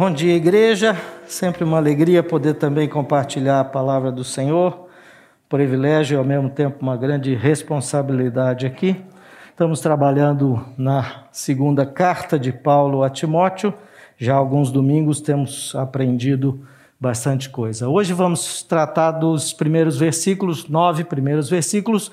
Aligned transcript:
Bom 0.00 0.10
dia, 0.10 0.34
igreja. 0.34 0.96
Sempre 1.26 1.62
uma 1.62 1.76
alegria 1.76 2.22
poder 2.22 2.54
também 2.54 2.88
compartilhar 2.88 3.60
a 3.60 3.64
palavra 3.64 4.10
do 4.10 4.24
Senhor. 4.24 4.88
Privilégio 5.46 6.14
e 6.14 6.16
ao 6.16 6.24
mesmo 6.24 6.48
tempo 6.48 6.78
uma 6.80 6.96
grande 6.96 7.34
responsabilidade 7.34 8.64
aqui. 8.64 8.96
Estamos 9.50 9.78
trabalhando 9.80 10.64
na 10.78 11.26
segunda 11.30 11.84
carta 11.84 12.38
de 12.38 12.50
Paulo 12.50 13.02
a 13.02 13.10
Timóteo. 13.10 13.74
Já 14.16 14.36
alguns 14.36 14.72
domingos 14.72 15.20
temos 15.20 15.74
aprendido 15.74 16.66
bastante 16.98 17.50
coisa. 17.50 17.86
Hoje 17.86 18.14
vamos 18.14 18.62
tratar 18.62 19.10
dos 19.10 19.52
primeiros 19.52 19.98
versículos, 19.98 20.66
nove 20.66 21.04
primeiros 21.04 21.50
versículos 21.50 22.10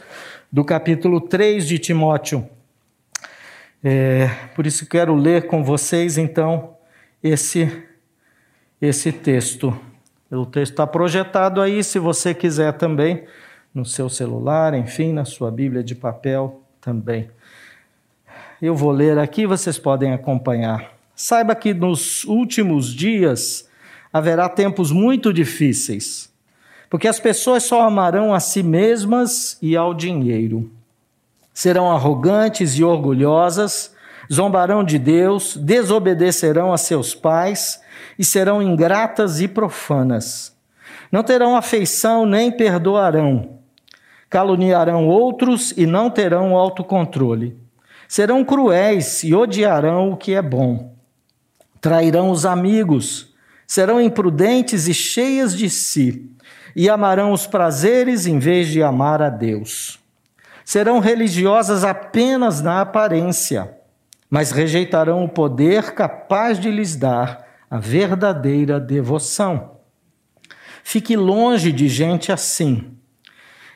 do 0.52 0.66
capítulo 0.66 1.22
3 1.22 1.66
de 1.66 1.80
Timóteo. 1.80 2.50
É, 3.82 4.30
por 4.58 4.68
isso 4.68 4.86
quero 4.90 5.16
ler 5.16 5.48
com 5.48 5.64
vocês 5.64 6.18
então 6.18 6.76
esse, 7.24 7.84
esse 8.82 9.12
texto. 9.12 9.78
O 10.30 10.46
texto 10.46 10.74
está 10.74 10.88
projetado 10.88 11.62
aí, 11.62 11.84
se 11.84 12.00
você 12.00 12.34
quiser 12.34 12.74
também, 12.74 13.24
no 13.74 13.86
seu 13.86 14.10
celular, 14.10 14.74
enfim, 14.74 15.14
na 15.14 15.26
sua 15.26 15.52
Bíblia 15.52 15.84
de 15.84 15.96
papel 15.96 16.62
também. 16.82 17.30
Eu 18.62 18.76
vou 18.76 18.92
ler 18.92 19.18
aqui, 19.18 19.46
vocês 19.46 19.78
podem 19.78 20.14
acompanhar. 20.14 20.94
Saiba 21.16 21.56
que 21.56 21.74
nos 21.74 22.24
últimos 22.26 22.94
dias 22.94 23.70
haverá 24.12 24.50
tempos 24.50 24.92
muito 24.92 25.32
difíceis, 25.32 26.32
porque 26.90 27.08
as 27.08 27.20
pessoas 27.20 27.64
só 27.64 27.82
amarão 27.82 28.34
a 28.34 28.40
si 28.40 28.64
mesmas 28.64 29.58
e 29.62 29.76
ao 29.76 29.94
dinheiro. 29.94 30.70
Serão 31.54 31.92
arrogantes 31.92 32.78
e 32.78 32.84
orgulhosas 32.84 33.96
zombarão 34.32 34.84
de 34.84 35.00
Deus, 35.00 35.56
desobedecerão 35.56 36.74
a 36.74 36.78
seus 36.78 37.16
pais 37.16 37.82
e 38.18 38.26
serão 38.26 38.62
ingratas 38.62 39.40
e 39.40 39.48
profanas. 39.48 40.56
Não 41.12 41.24
terão 41.24 41.56
afeição 41.56 42.26
nem 42.26 42.52
perdoarão. 42.52 43.60
Caluniarão 44.30 45.08
outros 45.08 45.72
e 45.78 45.86
não 45.86 46.10
terão 46.10 46.56
autocontrole. 46.56 47.58
Serão 48.08 48.44
cruéis 48.44 49.24
e 49.24 49.34
odiarão 49.34 50.12
o 50.12 50.18
que 50.18 50.34
é 50.34 50.42
bom. 50.42 50.94
Trairão 51.80 52.32
os 52.32 52.46
amigos, 52.46 53.34
serão 53.66 54.02
imprudentes 54.02 54.88
e 54.88 54.94
cheias 54.94 55.56
de 55.56 55.70
si, 55.70 56.30
e 56.76 56.90
amarão 56.90 57.32
os 57.32 57.48
prazeres 57.48 58.26
em 58.26 58.40
vez 58.40 58.68
de 58.68 58.82
amar 58.82 59.22
a 59.22 59.30
Deus. 59.30 60.00
Serão 60.66 61.00
religiosas 61.00 61.84
apenas 61.84 62.62
na 62.62 62.82
aparência 62.82 63.78
mas 64.30 64.52
rejeitarão 64.52 65.24
o 65.24 65.30
poder 65.30 65.94
capaz 65.94 66.60
de 66.60 66.70
lhes 66.70 66.96
dar 66.96 67.47
a 67.70 67.78
verdadeira 67.78 68.80
devoção. 68.80 69.78
Fique 70.84 71.16
longe 71.16 71.72
de 71.72 71.88
gente 71.88 72.32
assim. 72.32 72.98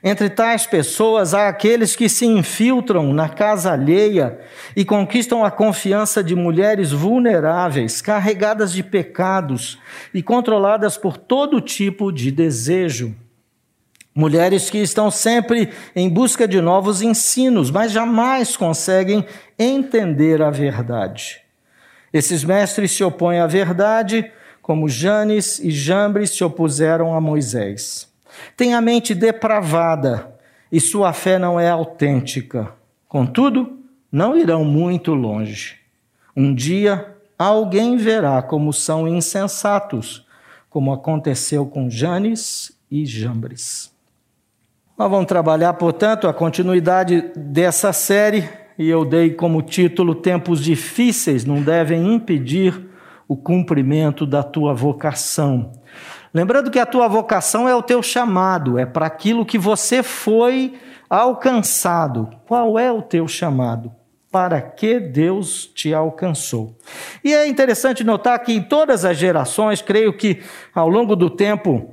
Entre 0.03 0.29
tais 0.31 0.65
pessoas 0.65 1.33
há 1.33 1.47
aqueles 1.47 1.95
que 1.95 2.09
se 2.09 2.25
infiltram 2.25 3.13
na 3.13 3.29
casa 3.29 3.73
alheia 3.73 4.39
e 4.75 4.83
conquistam 4.83 5.45
a 5.45 5.51
confiança 5.51 6.23
de 6.23 6.35
mulheres 6.35 6.91
vulneráveis, 6.91 8.01
carregadas 8.01 8.73
de 8.73 8.81
pecados 8.81 9.77
e 10.11 10.23
controladas 10.23 10.97
por 10.97 11.17
todo 11.17 11.61
tipo 11.61 12.11
de 12.11 12.31
desejo. 12.31 13.15
Mulheres 14.15 14.71
que 14.71 14.79
estão 14.79 15.11
sempre 15.11 15.69
em 15.95 16.09
busca 16.09 16.47
de 16.47 16.59
novos 16.59 17.03
ensinos, 17.03 17.69
mas 17.69 17.91
jamais 17.91 18.57
conseguem 18.57 19.23
entender 19.57 20.41
a 20.41 20.49
verdade. 20.49 21.41
Esses 22.13 22.43
mestres 22.43 22.91
se 22.91 23.03
opõem 23.03 23.39
à 23.39 23.47
verdade, 23.47 24.31
como 24.61 24.89
Janes 24.89 25.59
e 25.59 25.71
Jambres 25.71 26.31
se 26.31 26.43
opuseram 26.43 27.13
a 27.13 27.21
Moisés. 27.21 28.11
Têm 28.55 28.73
a 28.73 28.81
mente 28.81 29.15
depravada 29.15 30.35
e 30.71 30.79
sua 30.79 31.13
fé 31.13 31.37
não 31.37 31.59
é 31.59 31.69
autêntica. 31.69 32.73
Contudo, 33.07 33.79
não 34.11 34.37
irão 34.37 34.63
muito 34.63 35.13
longe. 35.13 35.79
Um 36.35 36.53
dia 36.53 37.15
alguém 37.37 37.97
verá 37.97 38.41
como 38.41 38.71
são 38.71 39.07
insensatos, 39.07 40.25
como 40.69 40.93
aconteceu 40.93 41.65
com 41.65 41.89
Janes 41.89 42.71
e 42.89 43.05
Jambres. 43.05 43.91
Nós 44.97 45.09
vamos 45.09 45.25
trabalhar, 45.25 45.73
portanto, 45.73 46.27
a 46.27 46.33
continuidade 46.33 47.31
dessa 47.35 47.91
série, 47.91 48.47
e 48.81 48.89
eu 48.89 49.05
dei 49.05 49.31
como 49.31 49.61
título: 49.61 50.15
Tempos 50.15 50.63
difíceis 50.63 51.45
não 51.45 51.61
devem 51.61 52.13
impedir 52.13 52.89
o 53.27 53.37
cumprimento 53.37 54.25
da 54.25 54.41
tua 54.41 54.73
vocação. 54.73 55.71
Lembrando 56.33 56.71
que 56.71 56.79
a 56.79 56.85
tua 56.85 57.07
vocação 57.07 57.69
é 57.69 57.75
o 57.75 57.83
teu 57.83 58.01
chamado, 58.01 58.79
é 58.79 58.85
para 58.85 59.05
aquilo 59.05 59.45
que 59.45 59.57
você 59.57 60.01
foi 60.01 60.73
alcançado. 61.09 62.29
Qual 62.47 62.79
é 62.79 62.91
o 62.91 63.01
teu 63.01 63.27
chamado? 63.27 63.91
Para 64.31 64.61
que 64.61 64.99
Deus 64.99 65.69
te 65.75 65.93
alcançou? 65.93 66.75
E 67.23 67.33
é 67.33 67.45
interessante 67.47 68.03
notar 68.03 68.39
que 68.39 68.53
em 68.53 68.63
todas 68.63 69.05
as 69.05 69.17
gerações, 69.17 69.81
creio 69.81 70.13
que 70.13 70.41
ao 70.73 70.89
longo 70.89 71.15
do 71.15 71.29
tempo, 71.29 71.91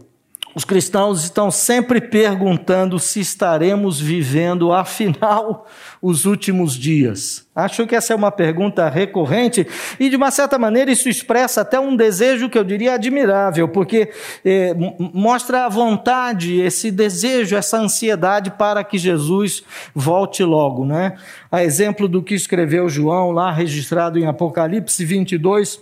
os 0.58 0.64
cristãos 0.64 1.22
estão 1.22 1.52
sempre 1.52 2.00
perguntando 2.00 2.98
se 2.98 3.20
estaremos 3.20 4.00
vivendo, 4.00 4.72
afinal, 4.72 5.69
os 6.02 6.24
últimos 6.24 6.74
dias. 6.74 7.46
Acho 7.54 7.86
que 7.86 7.94
essa 7.94 8.12
é 8.12 8.16
uma 8.16 8.32
pergunta 8.32 8.88
recorrente 8.88 9.64
e, 10.00 10.10
de 10.10 10.16
uma 10.16 10.32
certa 10.32 10.58
maneira, 10.58 10.91
isso 10.91 11.08
expressa 11.08 11.60
até 11.60 11.78
um 11.78 11.94
desejo 11.94 12.48
que 12.48 12.58
eu 12.58 12.64
diria 12.64 12.94
admirável, 12.94 13.69
porque 13.69 14.10
eh, 14.44 14.74
mostra 14.98 15.64
a 15.64 15.69
vontade, 15.69 16.60
esse 16.60 16.90
desejo, 16.90 17.54
essa 17.54 17.78
ansiedade 17.78 18.50
para 18.50 18.82
que 18.82 18.98
Jesus 18.98 19.62
volte 19.94 20.42
logo. 20.42 20.84
Né? 20.84 21.16
A 21.52 21.62
exemplo 21.62 22.08
do 22.08 22.20
que 22.20 22.34
escreveu 22.34 22.88
João, 22.88 23.30
lá 23.30 23.52
registrado 23.52 24.19
em 24.19 24.26
Apocalipse 24.26 25.04
22, 25.04 25.80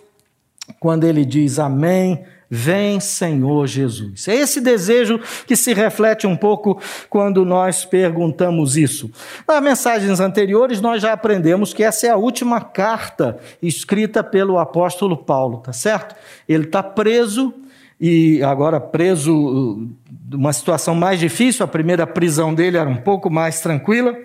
quando 0.78 1.04
ele 1.04 1.24
diz: 1.24 1.58
Amém 1.58 2.35
Vem, 2.48 3.00
Senhor 3.00 3.66
Jesus. 3.66 4.28
É 4.28 4.34
esse 4.36 4.60
desejo 4.60 5.18
que 5.46 5.56
se 5.56 5.74
reflete 5.74 6.26
um 6.26 6.36
pouco 6.36 6.80
quando 7.10 7.44
nós 7.44 7.84
perguntamos 7.84 8.76
isso. 8.76 9.10
Nas 9.46 9.62
mensagens 9.62 10.20
anteriores, 10.20 10.80
nós 10.80 11.02
já 11.02 11.12
aprendemos 11.12 11.74
que 11.74 11.82
essa 11.82 12.06
é 12.06 12.10
a 12.10 12.16
última 12.16 12.60
carta 12.60 13.38
escrita 13.60 14.22
pelo 14.22 14.58
apóstolo 14.58 15.16
Paulo, 15.16 15.58
tá 15.58 15.72
certo? 15.72 16.14
Ele 16.48 16.64
está 16.64 16.82
preso 16.82 17.52
e 18.00 18.40
agora 18.42 18.78
preso 18.78 19.88
numa 20.30 20.52
situação 20.52 20.94
mais 20.94 21.18
difícil. 21.18 21.64
A 21.64 21.68
primeira 21.68 22.06
prisão 22.06 22.54
dele 22.54 22.76
era 22.76 22.88
um 22.88 22.96
pouco 22.96 23.28
mais 23.28 23.60
tranquila. 23.60 24.16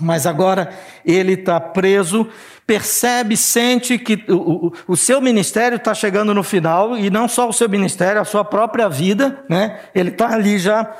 Mas 0.00 0.26
agora 0.26 0.70
ele 1.04 1.34
está 1.34 1.60
preso, 1.60 2.26
percebe, 2.66 3.36
sente 3.36 3.98
que 3.98 4.24
o, 4.30 4.66
o, 4.68 4.72
o 4.88 4.96
seu 4.96 5.20
ministério 5.20 5.76
está 5.76 5.94
chegando 5.94 6.32
no 6.32 6.42
final, 6.42 6.96
e 6.96 7.10
não 7.10 7.28
só 7.28 7.48
o 7.48 7.52
seu 7.52 7.68
ministério, 7.68 8.20
a 8.20 8.24
sua 8.24 8.44
própria 8.44 8.88
vida, 8.88 9.44
né? 9.48 9.80
Ele 9.94 10.10
está 10.10 10.32
ali 10.32 10.58
já, 10.58 10.90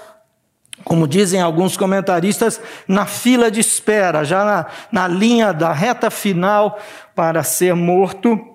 como 0.84 1.08
dizem 1.08 1.40
alguns 1.40 1.76
comentaristas, 1.76 2.60
na 2.86 3.06
fila 3.06 3.50
de 3.50 3.60
espera, 3.60 4.24
já 4.24 4.44
na, 4.44 4.66
na 4.90 5.08
linha 5.08 5.52
da 5.52 5.72
reta 5.72 6.10
final 6.10 6.78
para 7.14 7.42
ser 7.42 7.74
morto 7.74 8.51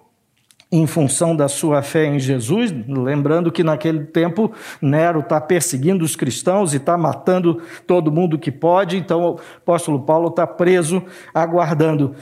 em 0.70 0.86
função 0.86 1.34
da 1.34 1.48
sua 1.48 1.82
fé 1.82 2.06
em 2.06 2.20
Jesus, 2.20 2.74
lembrando 2.88 3.52
que 3.52 3.64
naquele 3.64 4.04
tempo 4.04 4.52
Nero 4.82 5.22
está 5.22 5.40
perseguindo 5.40 6.04
os 6.04 6.16
cristãos 6.16 6.74
e 6.74 6.78
está 6.78 6.98
matando 6.98 7.62
todo 7.86 8.12
mundo 8.12 8.38
que 8.38 8.52
pode, 8.52 8.98
então 8.98 9.22
o 9.22 9.40
apóstolo 9.58 10.02
Paulo 10.02 10.28
está 10.28 10.46
preso, 10.46 11.02
aguardando. 11.34 12.16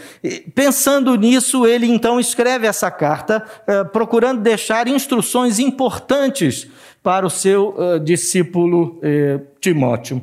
Pensando 0.53 1.15
nisso, 1.15 1.65
ele 1.65 1.87
então 1.87 2.19
escreve 2.19 2.67
essa 2.67 2.91
carta, 2.91 3.43
eh, 3.65 3.83
procurando 3.83 4.41
deixar 4.41 4.87
instruções 4.87 5.57
importantes 5.57 6.67
para 7.01 7.25
o 7.25 7.29
seu 7.29 7.75
eh, 7.77 7.99
discípulo 7.99 8.99
eh, 9.01 9.39
Timóteo. 9.59 10.21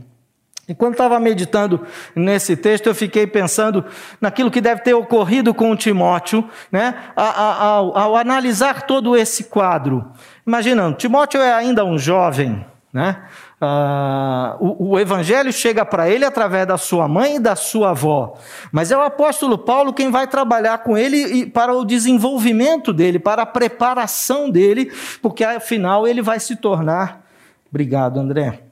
E 0.72 0.74
quando 0.74 0.92
estava 0.92 1.20
meditando 1.20 1.82
nesse 2.16 2.56
texto, 2.56 2.86
eu 2.86 2.94
fiquei 2.94 3.26
pensando 3.26 3.84
naquilo 4.18 4.50
que 4.50 4.58
deve 4.58 4.80
ter 4.80 4.94
ocorrido 4.94 5.52
com 5.52 5.76
Timóteo, 5.76 6.48
né? 6.70 6.94
ao, 7.14 7.94
ao 7.94 8.16
analisar 8.16 8.86
todo 8.86 9.14
esse 9.14 9.44
quadro. 9.44 10.10
Imaginando, 10.46 10.96
Timóteo 10.96 11.42
é 11.42 11.52
ainda 11.52 11.84
um 11.84 11.98
jovem, 11.98 12.64
né? 12.90 13.22
Ah, 13.60 14.56
o, 14.60 14.92
o, 14.92 14.98
evangelho 14.98 15.52
chega 15.52 15.84
para 15.84 16.08
ele 16.08 16.24
através 16.24 16.66
da 16.66 16.78
sua 16.78 17.06
mãe 17.06 17.36
e 17.36 17.38
da 17.38 17.54
sua 17.54 17.90
avó, 17.90 18.38
mas 18.72 18.90
é 18.90 18.96
o 18.96 19.02
apóstolo 19.02 19.58
Paulo 19.58 19.92
quem 19.92 20.10
vai 20.10 20.26
trabalhar 20.26 20.78
com 20.78 20.96
ele 20.96 21.46
para 21.46 21.74
o 21.74 21.84
desenvolvimento 21.84 22.94
dele, 22.94 23.18
para 23.18 23.42
a 23.42 23.46
preparação 23.46 24.50
dele, 24.50 24.90
porque 25.20 25.44
afinal 25.44 26.08
ele 26.08 26.22
vai 26.22 26.40
se 26.40 26.56
tornar. 26.56 27.26
Obrigado, 27.70 28.18
André 28.18 28.71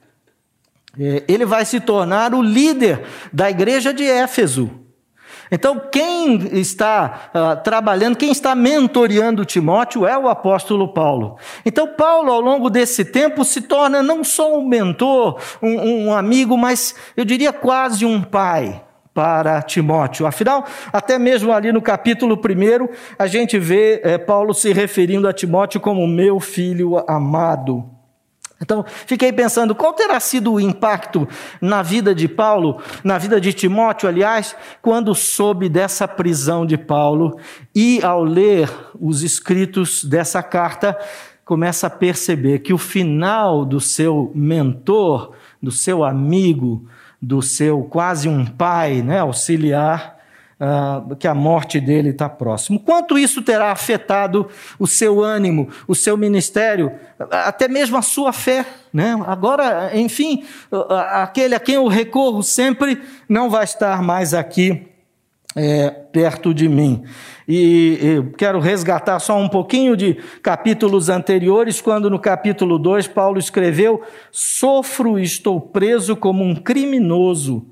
ele 0.97 1.45
vai 1.45 1.65
se 1.65 1.79
tornar 1.79 2.33
o 2.33 2.41
líder 2.41 3.03
da 3.31 3.49
igreja 3.49 3.93
de 3.93 4.03
Éfeso. 4.03 4.81
Então, 5.51 5.81
quem 5.91 6.57
está 6.57 7.29
uh, 7.35 7.61
trabalhando, 7.61 8.15
quem 8.15 8.31
está 8.31 8.55
mentoreando 8.55 9.43
Timóteo 9.43 10.07
é 10.07 10.17
o 10.17 10.29
apóstolo 10.29 10.93
Paulo. 10.93 11.37
Então, 11.65 11.87
Paulo, 11.87 12.31
ao 12.31 12.39
longo 12.39 12.69
desse 12.69 13.03
tempo, 13.03 13.43
se 13.43 13.61
torna 13.61 14.01
não 14.01 14.23
só 14.23 14.57
um 14.57 14.65
mentor, 14.65 15.41
um, 15.61 16.05
um 16.05 16.13
amigo, 16.13 16.57
mas 16.57 16.95
eu 17.17 17.25
diria 17.25 17.51
quase 17.51 18.05
um 18.05 18.21
pai 18.21 18.81
para 19.13 19.61
Timóteo. 19.61 20.25
Afinal, 20.25 20.65
até 20.93 21.19
mesmo 21.19 21.51
ali 21.51 21.73
no 21.73 21.81
capítulo 21.81 22.35
1, 22.35 22.87
a 23.19 23.27
gente 23.27 23.59
vê 23.59 23.99
é, 24.05 24.17
Paulo 24.17 24.53
se 24.53 24.71
referindo 24.71 25.27
a 25.27 25.33
Timóteo 25.33 25.81
como 25.81 26.07
meu 26.07 26.39
filho 26.39 27.03
amado. 27.05 28.00
Então, 28.61 28.85
fiquei 29.07 29.33
pensando 29.33 29.73
qual 29.73 29.91
terá 29.93 30.19
sido 30.19 30.53
o 30.53 30.59
impacto 30.59 31.27
na 31.59 31.81
vida 31.81 32.13
de 32.13 32.27
Paulo, 32.27 32.79
na 33.03 33.17
vida 33.17 33.41
de 33.41 33.51
Timóteo, 33.53 34.07
aliás, 34.07 34.55
quando 34.81 35.15
soube 35.15 35.67
dessa 35.67 36.07
prisão 36.07 36.65
de 36.65 36.77
Paulo 36.77 37.39
e, 37.73 37.99
ao 38.03 38.23
ler 38.23 38.69
os 38.99 39.23
escritos 39.23 40.03
dessa 40.03 40.43
carta, 40.43 40.95
começa 41.43 41.87
a 41.87 41.89
perceber 41.89 42.59
que 42.59 42.71
o 42.71 42.77
final 42.77 43.65
do 43.65 43.79
seu 43.79 44.31
mentor, 44.35 45.31
do 45.61 45.71
seu 45.71 46.03
amigo, 46.03 46.87
do 47.19 47.41
seu 47.41 47.83
quase 47.83 48.29
um 48.29 48.45
pai, 48.45 49.01
né, 49.01 49.19
auxiliar, 49.19 50.20
uh, 50.61 51.15
que 51.15 51.27
a 51.27 51.33
morte 51.33 51.79
dele 51.79 52.09
está 52.09 52.29
próximo. 52.29 52.79
Quanto 52.79 53.17
isso 53.17 53.41
terá 53.41 53.71
afetado 53.71 54.47
o 54.77 54.85
seu 54.85 55.23
ânimo, 55.23 55.69
o 55.87 55.95
seu 55.95 56.15
ministério, 56.15 56.91
até 57.31 57.67
mesmo 57.67 57.97
a 57.97 58.01
sua 58.01 58.31
fé? 58.31 58.65
Né? 58.93 59.19
Agora, 59.25 59.91
enfim, 59.97 60.45
aquele 61.11 61.55
a 61.55 61.59
quem 61.59 61.75
eu 61.75 61.87
recorro 61.87 62.43
sempre 62.43 63.01
não 63.27 63.49
vai 63.49 63.63
estar 63.63 64.01
mais 64.03 64.33
aqui 64.33 64.87
é, 65.55 65.89
perto 65.89 66.53
de 66.53 66.69
mim. 66.69 67.03
E 67.47 67.97
eu 68.01 68.31
quero 68.31 68.59
resgatar 68.59 69.19
só 69.19 69.37
um 69.37 69.49
pouquinho 69.49 69.97
de 69.97 70.13
capítulos 70.41 71.09
anteriores, 71.09 71.81
quando 71.81 72.09
no 72.09 72.19
capítulo 72.19 72.77
2 72.77 73.07
Paulo 73.07 73.39
escreveu: 73.39 74.01
Sofro 74.31 75.19
e 75.19 75.23
estou 75.23 75.59
preso 75.59 76.15
como 76.15 76.43
um 76.43 76.55
criminoso. 76.55 77.65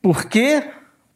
Por 0.00 0.26
quê? 0.26 0.62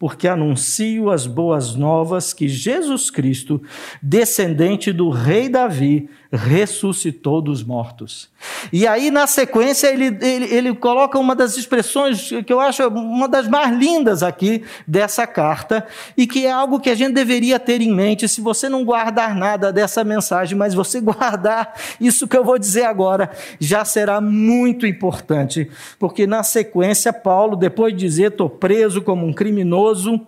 Porque 0.02 0.26
anuncio 0.26 1.10
as 1.10 1.28
boas 1.28 1.76
novas 1.76 2.32
que 2.32 2.48
Jesus 2.48 3.08
Cristo, 3.08 3.62
descendente 4.02 4.92
do 4.92 5.10
rei 5.10 5.48
Davi, 5.48 6.10
ressuscitou 6.32 7.42
dos 7.42 7.62
mortos. 7.62 8.30
E 8.72 8.86
aí, 8.86 9.10
na 9.10 9.26
sequência, 9.26 9.88
ele, 9.88 10.06
ele, 10.20 10.46
ele, 10.46 10.74
coloca 10.74 11.18
uma 11.18 11.34
das 11.34 11.58
expressões 11.58 12.30
que 12.46 12.52
eu 12.52 12.58
acho 12.58 12.86
uma 12.88 13.28
das 13.28 13.46
mais 13.46 13.76
lindas 13.76 14.22
aqui 14.22 14.64
dessa 14.88 15.26
carta, 15.26 15.86
e 16.16 16.26
que 16.26 16.46
é 16.46 16.50
algo 16.50 16.80
que 16.80 16.88
a 16.88 16.94
gente 16.94 17.12
deveria 17.12 17.60
ter 17.60 17.82
em 17.82 17.92
mente, 17.94 18.26
se 18.28 18.40
você 18.40 18.68
não 18.68 18.82
guardar 18.82 19.34
nada 19.34 19.70
dessa 19.70 20.02
mensagem, 20.02 20.56
mas 20.56 20.72
você 20.72 21.00
guardar 21.02 21.74
isso 22.00 22.26
que 22.26 22.36
eu 22.36 22.44
vou 22.44 22.58
dizer 22.58 22.84
agora, 22.84 23.30
já 23.60 23.84
será 23.84 24.20
muito 24.20 24.86
importante, 24.86 25.70
porque 25.98 26.26
na 26.26 26.42
sequência, 26.42 27.12
Paulo, 27.12 27.56
depois 27.56 27.92
de 27.92 28.00
dizer, 28.00 28.28
estou 28.28 28.48
preso 28.48 29.02
como 29.02 29.26
um 29.26 29.34
criminoso, 29.34 30.26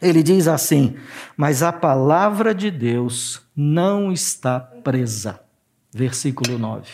ele 0.00 0.22
diz 0.22 0.48
assim: 0.48 0.96
Mas 1.36 1.62
a 1.62 1.72
palavra 1.72 2.54
de 2.54 2.70
Deus 2.70 3.42
não 3.54 4.12
está 4.12 4.58
presa. 4.58 5.40
Versículo 5.92 6.58
9. 6.58 6.88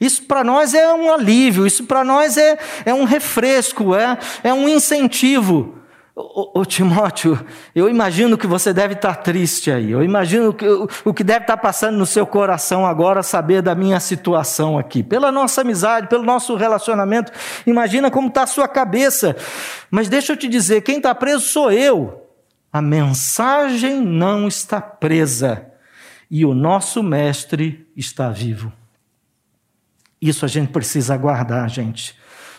Isso 0.00 0.24
para 0.24 0.44
nós 0.44 0.74
é 0.74 0.92
um 0.92 1.12
alívio, 1.12 1.66
isso 1.66 1.84
para 1.84 2.04
nós 2.04 2.36
é, 2.36 2.58
é 2.84 2.92
um 2.92 3.04
refresco, 3.04 3.94
é, 3.94 4.18
é 4.42 4.52
um 4.52 4.68
incentivo. 4.68 5.78
Ô, 6.18 6.60
ô, 6.60 6.64
Timóteo, 6.64 7.38
eu 7.74 7.90
imagino 7.90 8.38
que 8.38 8.46
você 8.46 8.72
deve 8.72 8.94
estar 8.94 9.16
triste 9.16 9.70
aí. 9.70 9.90
Eu 9.90 10.02
imagino 10.02 10.50
que, 10.50 10.66
o, 10.66 10.88
o 11.04 11.12
que 11.12 11.22
deve 11.22 11.40
estar 11.42 11.58
passando 11.58 11.98
no 11.98 12.06
seu 12.06 12.26
coração 12.26 12.86
agora 12.86 13.22
saber 13.22 13.60
da 13.60 13.74
minha 13.74 14.00
situação 14.00 14.78
aqui. 14.78 15.02
Pela 15.02 15.30
nossa 15.30 15.60
amizade, 15.60 16.08
pelo 16.08 16.24
nosso 16.24 16.56
relacionamento, 16.56 17.30
imagina 17.66 18.10
como 18.10 18.28
está 18.28 18.44
a 18.44 18.46
sua 18.46 18.66
cabeça. 18.66 19.36
Mas 19.90 20.08
deixa 20.08 20.32
eu 20.32 20.38
te 20.38 20.48
dizer: 20.48 20.80
quem 20.80 20.96
está 20.96 21.14
preso 21.14 21.44
sou 21.44 21.70
eu. 21.70 22.26
A 22.72 22.80
mensagem 22.80 24.00
não 24.00 24.48
está 24.48 24.80
presa 24.80 25.66
e 26.30 26.46
o 26.46 26.54
nosso 26.54 27.02
mestre 27.02 27.86
está 27.94 28.30
vivo. 28.30 28.72
Isso 30.18 30.46
a 30.46 30.48
gente 30.48 30.72
precisa 30.72 31.14
guardar, 31.14 31.68
gente 31.68 32.16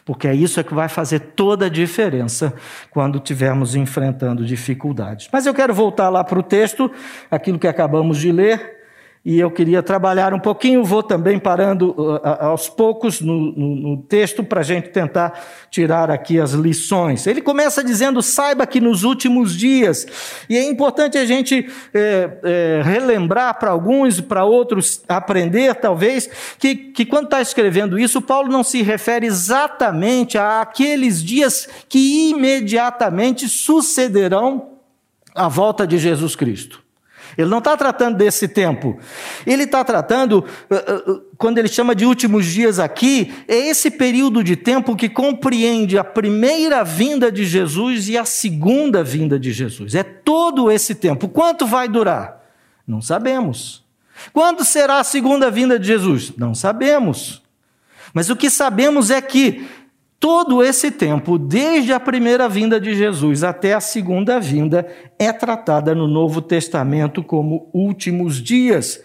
porque 0.08 0.26
é 0.26 0.34
isso 0.34 0.64
que 0.64 0.74
vai 0.74 0.88
fazer 0.88 1.20
toda 1.20 1.66
a 1.66 1.70
diferença 1.70 2.54
quando 2.90 3.18
estivermos 3.18 3.76
enfrentando 3.76 4.46
dificuldades. 4.46 5.28
Mas 5.34 5.46
eu 5.46 5.54
quero 5.54 5.74
voltar 5.74 6.08
lá 6.08 6.24
para 6.24 6.40
o 6.40 6.44
texto, 6.44 6.90
aquilo 7.30 7.60
que 7.60 7.68
acabamos 7.68 8.18
de 8.18 8.32
ler, 8.32 8.77
e 9.30 9.42
eu 9.42 9.52
queria 9.52 9.84
trabalhar 9.84 10.34
um 10.34 10.40
pouquinho, 10.40 10.86
vou 10.86 11.04
também 11.04 11.38
parando 11.38 11.90
uh, 11.98 12.46
aos 12.46 12.70
poucos 12.70 13.20
no, 13.20 13.52
no, 13.52 13.76
no 13.76 13.98
texto 13.98 14.42
para 14.42 14.62
a 14.62 14.64
gente 14.64 14.88
tentar 14.88 15.38
tirar 15.70 16.10
aqui 16.10 16.40
as 16.40 16.54
lições. 16.54 17.28
Ele 17.28 17.42
começa 17.42 17.84
dizendo: 17.84 18.22
saiba 18.22 18.66
que 18.66 18.80
nos 18.80 19.04
últimos 19.04 19.54
dias, 19.54 20.08
e 20.50 20.56
é 20.56 20.64
importante 20.64 21.18
a 21.18 21.26
gente 21.26 21.70
é, 21.94 22.38
é, 22.42 22.82
relembrar 22.86 23.60
para 23.60 23.70
alguns, 23.70 24.22
para 24.22 24.46
outros 24.46 25.04
aprender, 25.10 25.76
talvez, 25.76 26.30
que, 26.58 26.74
que 26.74 27.06
quando 27.06 27.26
está 27.26 27.42
escrevendo 27.42 28.00
isso, 28.00 28.22
Paulo 28.22 28.50
não 28.50 28.64
se 28.64 28.82
refere 28.82 29.28
exatamente 29.28 30.38
àqueles 30.38 31.22
dias 31.22 31.68
que 31.90 32.30
imediatamente 32.30 33.50
sucederão 33.50 34.70
à 35.36 35.50
volta 35.50 35.86
de 35.86 35.98
Jesus 35.98 36.34
Cristo. 36.34 36.87
Ele 37.38 37.50
não 37.50 37.58
está 37.58 37.76
tratando 37.76 38.18
desse 38.18 38.48
tempo. 38.48 39.00
Ele 39.46 39.64
está 39.64 39.84
tratando, 39.84 40.46
eh, 40.70 40.86
eh, 40.88 41.20
quando 41.38 41.58
ele 41.58 41.68
chama 41.68 41.96
de 41.96 42.06
últimos 42.06 42.46
dias 42.46 42.80
aqui, 42.80 43.34
é 43.48 43.56
esse 43.56 43.90
período 43.90 44.44
de 44.44 44.56
tempo 44.56 44.96
que 44.96 45.10
compreende 45.10 45.98
a 45.98 46.04
primeira 46.04 46.84
vinda 46.84 47.32
de 47.32 47.46
Jesus 47.46 48.08
e 48.10 48.18
a 48.18 48.26
segunda 48.26 49.04
vinda 49.04 49.40
de 49.40 49.52
Jesus. 49.52 49.96
É 49.96 50.04
todo 50.04 50.72
esse 50.72 50.94
tempo. 50.96 51.28
Quanto 51.28 51.66
vai 51.66 51.88
durar? 51.88 52.44
Não 52.88 53.02
sabemos. 53.02 53.84
Quando 54.34 54.64
será 54.64 55.00
a 55.00 55.04
segunda 55.04 55.50
vinda 55.52 55.80
de 55.80 55.88
Jesus? 55.88 56.34
Não 56.38 56.56
sabemos. 56.56 57.42
Mas 58.14 58.30
o 58.30 58.36
que 58.36 58.50
sabemos 58.50 59.12
é 59.12 59.22
que 59.22 59.68
Todo 60.20 60.64
esse 60.64 60.90
tempo, 60.90 61.38
desde 61.38 61.94
a 61.94 62.00
primeira 62.00 62.50
vinda 62.50 62.80
de 62.80 62.96
Jesus 62.96 63.44
até 63.44 63.74
a 63.74 63.80
segunda 63.80 64.40
vinda, 64.40 64.88
é 65.20 65.32
tratada 65.32 65.94
no 65.94 66.08
Novo 66.08 66.42
Testamento 66.42 67.22
como 67.22 67.70
últimos 67.72 68.42
dias. 68.42 69.00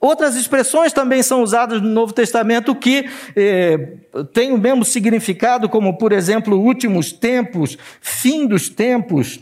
Outras 0.00 0.36
expressões 0.36 0.92
também 0.92 1.22
são 1.22 1.42
usadas 1.42 1.80
no 1.80 1.88
Novo 1.88 2.12
Testamento 2.12 2.74
que 2.74 3.08
eh, 3.34 3.94
têm 4.32 4.52
o 4.52 4.58
mesmo 4.58 4.84
significado, 4.84 5.68
como, 5.68 5.96
por 5.96 6.12
exemplo, 6.12 6.60
últimos 6.60 7.12
tempos, 7.12 7.78
fim 8.00 8.46
dos 8.46 8.68
tempos 8.68 9.40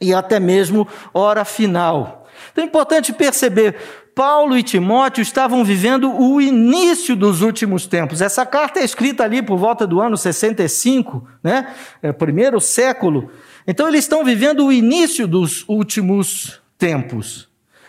e 0.00 0.12
até 0.12 0.38
mesmo 0.38 0.86
hora 1.14 1.44
final. 1.44 2.26
Então 2.52 2.64
é 2.64 2.66
importante 2.66 3.12
perceber 3.12 3.76
Paulo 4.14 4.56
e 4.56 4.62
Timóteo 4.62 5.22
estavam 5.22 5.64
vivendo 5.64 6.12
o 6.12 6.40
início 6.40 7.16
dos 7.16 7.40
últimos 7.40 7.86
tempos. 7.86 8.20
Essa 8.20 8.44
carta 8.44 8.80
é 8.80 8.84
escrita 8.84 9.24
ali 9.24 9.40
por 9.42 9.56
volta 9.56 9.86
do 9.86 10.00
ano 10.00 10.16
65, 10.16 11.26
né? 11.42 11.72
É, 12.02 12.12
primeiro 12.12 12.60
século. 12.60 13.30
Então 13.66 13.88
eles 13.88 14.04
estão 14.04 14.24
vivendo 14.24 14.66
o 14.66 14.72
início 14.72 15.26
dos 15.26 15.64
últimos 15.66 16.60
tempos. 16.76 17.48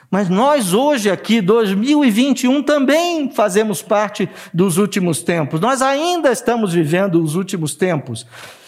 Mas 0.09 0.29
nós 0.29 0.73
hoje 0.73 1.09
aqui, 1.09 1.41
2021, 1.41 2.61
também 2.61 3.31
fazemos 3.31 3.81
parte 3.81 4.29
dos 4.53 4.77
últimos 4.77 5.23
tempos. 5.23 5.59
Nós 5.59 5.81
ainda 5.81 6.31
estamos 6.31 6.71
vivendo 6.71 7.21
os 7.21 7.35
últimos 7.35 7.73
tempos. 7.73 8.25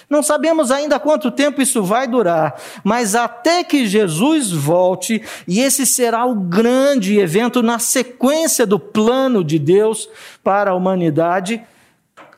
Não 0.09 0.21
sabemos 0.21 0.71
ainda 0.71 0.99
quanto 0.99 1.31
tempo 1.31 1.61
isso 1.61 1.83
vai 1.83 2.07
durar, 2.07 2.59
mas 2.83 3.15
até 3.15 3.63
que 3.63 3.87
Jesus 3.87 4.51
volte, 4.51 5.21
e 5.47 5.59
esse 5.59 5.85
será 5.85 6.25
o 6.25 6.35
grande 6.35 7.17
evento 7.17 7.63
na 7.63 7.79
sequência 7.79 8.65
do 8.65 8.79
plano 8.79 9.43
de 9.43 9.57
Deus 9.57 10.07
para 10.43 10.71
a 10.71 10.75
humanidade, 10.75 11.61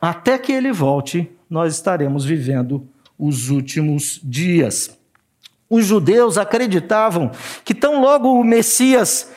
até 0.00 0.38
que 0.38 0.52
ele 0.52 0.72
volte, 0.72 1.30
nós 1.50 1.74
estaremos 1.74 2.24
vivendo 2.24 2.88
os 3.18 3.50
últimos 3.50 4.20
dias. 4.22 4.96
Os 5.68 5.84
judeus 5.84 6.38
acreditavam 6.38 7.30
que 7.64 7.74
tão 7.74 8.00
logo 8.00 8.32
o 8.32 8.44
Messias 8.44 9.30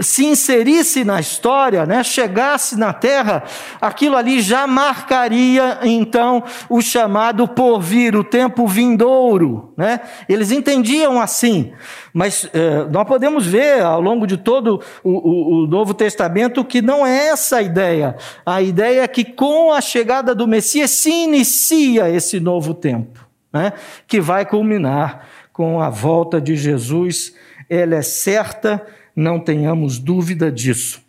se 0.00 0.24
inserisse 0.24 1.04
na 1.04 1.20
história, 1.20 1.86
né, 1.86 2.02
chegasse 2.02 2.76
na 2.76 2.92
terra, 2.92 3.44
aquilo 3.80 4.16
ali 4.16 4.40
já 4.40 4.66
marcaria 4.66 5.78
então 5.84 6.42
o 6.68 6.82
chamado 6.82 7.46
porvir, 7.46 8.16
o 8.16 8.24
tempo 8.24 8.66
vindouro. 8.66 9.72
Né? 9.76 10.00
Eles 10.28 10.50
entendiam 10.50 11.20
assim, 11.20 11.72
mas 12.12 12.50
é, 12.52 12.84
nós 12.90 13.06
podemos 13.06 13.46
ver 13.46 13.82
ao 13.82 14.00
longo 14.00 14.26
de 14.26 14.36
todo 14.36 14.82
o, 15.04 15.10
o, 15.10 15.62
o 15.62 15.66
Novo 15.68 15.94
Testamento 15.94 16.64
que 16.64 16.82
não 16.82 17.06
é 17.06 17.28
essa 17.28 17.58
a 17.58 17.62
ideia. 17.62 18.16
A 18.44 18.60
ideia 18.60 19.02
é 19.02 19.08
que 19.08 19.24
com 19.24 19.72
a 19.72 19.80
chegada 19.80 20.34
do 20.34 20.48
Messias 20.48 20.90
se 20.90 21.10
inicia 21.10 22.10
esse 22.10 22.40
novo 22.40 22.74
tempo, 22.74 23.24
né, 23.52 23.72
que 24.08 24.20
vai 24.20 24.44
culminar 24.44 25.24
com 25.52 25.80
a 25.80 25.88
volta 25.88 26.40
de 26.40 26.56
Jesus, 26.56 27.32
ela 27.70 27.94
é 27.94 28.02
certa, 28.02 28.84
não 29.16 29.40
tenhamos 29.40 29.98
dúvida 29.98 30.52
disso. 30.52 31.06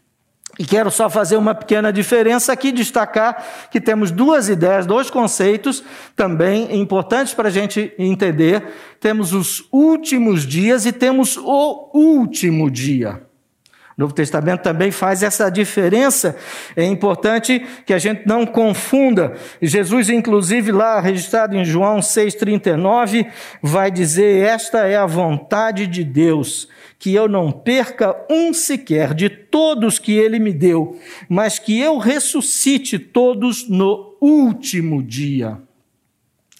E 0.59 0.65
quero 0.65 0.89
só 0.89 1.07
fazer 1.07 1.37
uma 1.37 1.53
pequena 1.53 1.93
diferença 1.93 2.51
aqui, 2.51 2.71
destacar 2.71 3.69
que 3.69 3.79
temos 3.79 4.09
duas 4.09 4.49
ideias, 4.49 4.87
dois 4.87 5.09
conceitos 5.09 5.83
também 6.15 6.75
importantes 6.79 7.33
para 7.33 7.49
a 7.49 7.51
gente 7.51 7.93
entender. 7.99 8.63
Temos 8.99 9.33
os 9.33 9.67
últimos 9.71 10.47
dias 10.47 10.85
e 10.87 10.91
temos 10.91 11.37
o 11.37 11.91
último 11.93 12.71
dia. 12.71 13.21
O 13.95 14.01
Novo 14.01 14.13
Testamento 14.13 14.61
também 14.61 14.91
faz 14.91 15.21
essa 15.21 15.49
diferença. 15.49 16.35
É 16.75 16.83
importante 16.85 17.63
que 17.85 17.93
a 17.93 17.99
gente 17.99 18.27
não 18.27 18.45
confunda. 18.45 19.33
Jesus, 19.61 20.09
inclusive, 20.09 20.71
lá 20.71 20.99
registrado 20.99 21.55
em 21.55 21.65
João 21.65 21.99
6,39, 21.99 23.27
vai 23.61 23.91
dizer: 23.91 24.43
Esta 24.43 24.87
é 24.87 24.95
a 24.95 25.05
vontade 25.05 25.85
de 25.85 26.03
Deus 26.03 26.67
que 26.99 27.13
eu 27.13 27.27
não 27.27 27.51
perca 27.51 28.15
um 28.29 28.53
sequer 28.53 29.13
de 29.13 29.29
todos 29.29 29.99
que 29.99 30.13
ele 30.13 30.39
me 30.39 30.51
deu, 30.51 30.99
mas 31.29 31.59
que 31.59 31.79
eu 31.79 31.97
ressuscite 31.97 32.97
todos 32.97 33.67
no 33.69 34.15
último 34.19 35.03
dia. 35.03 35.61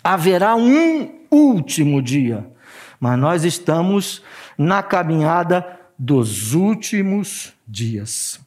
Haverá 0.04 0.56
um 0.56 1.10
último 1.32 2.02
dia, 2.02 2.46
mas 3.00 3.20
nós 3.20 3.44
estamos 3.44 4.22
na 4.58 4.84
caminhada 4.84 5.66
dos 5.98 6.54
últimos 6.54 7.54
dias. 7.68 8.40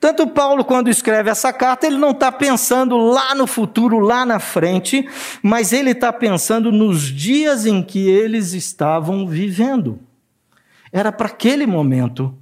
Tanto 0.00 0.26
Paulo, 0.28 0.64
quando 0.64 0.88
escreve 0.88 1.30
essa 1.30 1.52
carta, 1.52 1.86
ele 1.86 1.98
não 1.98 2.10
está 2.10 2.30
pensando 2.30 2.96
lá 2.96 3.34
no 3.34 3.46
futuro, 3.46 3.98
lá 3.98 4.24
na 4.24 4.38
frente, 4.38 5.08
mas 5.42 5.72
ele 5.72 5.90
está 5.90 6.12
pensando 6.12 6.70
nos 6.70 7.02
dias 7.02 7.66
em 7.66 7.82
que 7.82 8.08
eles 8.08 8.52
estavam 8.52 9.26
vivendo. 9.26 10.00
Era 10.92 11.12
para 11.12 11.26
aquele 11.26 11.66
momento. 11.66 12.36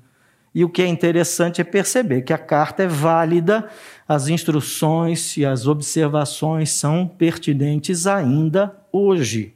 E 0.55 0.65
o 0.65 0.71
que 0.71 0.81
é 0.81 0.87
interessante 0.87 1.61
é 1.61 1.65
perceber 1.65 2.23
que 2.23 2.33
a 2.33 2.39
carta 2.39 2.83
é 2.83 2.87
válida, 2.87 3.69
as 4.09 4.29
instruções 4.29 5.37
e 5.37 5.45
as 5.45 5.67
observações 5.67 6.71
são 6.71 7.07
pertinentes 7.07 8.07
ainda 8.07 8.75
hoje. 8.91 9.55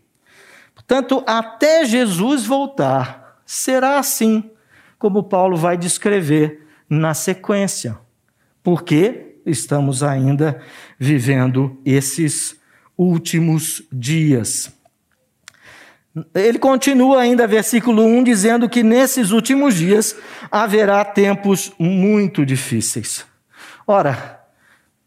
Portanto, 0.75 1.25
até 1.27 1.85
Jesus 1.85 2.45
voltar, 2.45 3.41
será 3.47 3.99
assim, 3.99 4.51
como 4.99 5.23
Paulo 5.23 5.57
vai 5.57 5.79
descrever 5.79 6.67
na 6.89 7.15
sequência, 7.15 7.97
porque 8.63 9.37
estamos 9.47 10.03
ainda 10.03 10.61
vivendo 10.99 11.81
esses 11.85 12.61
últimos 12.99 13.83
dias. 13.91 14.71
Ele 16.35 16.59
continua 16.59 17.21
ainda, 17.21 17.47
versículo 17.47 18.05
1, 18.05 18.25
dizendo 18.25 18.69
que 18.69 18.83
nesses 18.83 19.31
últimos 19.31 19.75
dias 19.75 20.17
haverá 20.51 21.05
tempos 21.05 21.73
muito 21.79 22.45
difíceis. 22.45 23.25
Ora, 23.87 24.41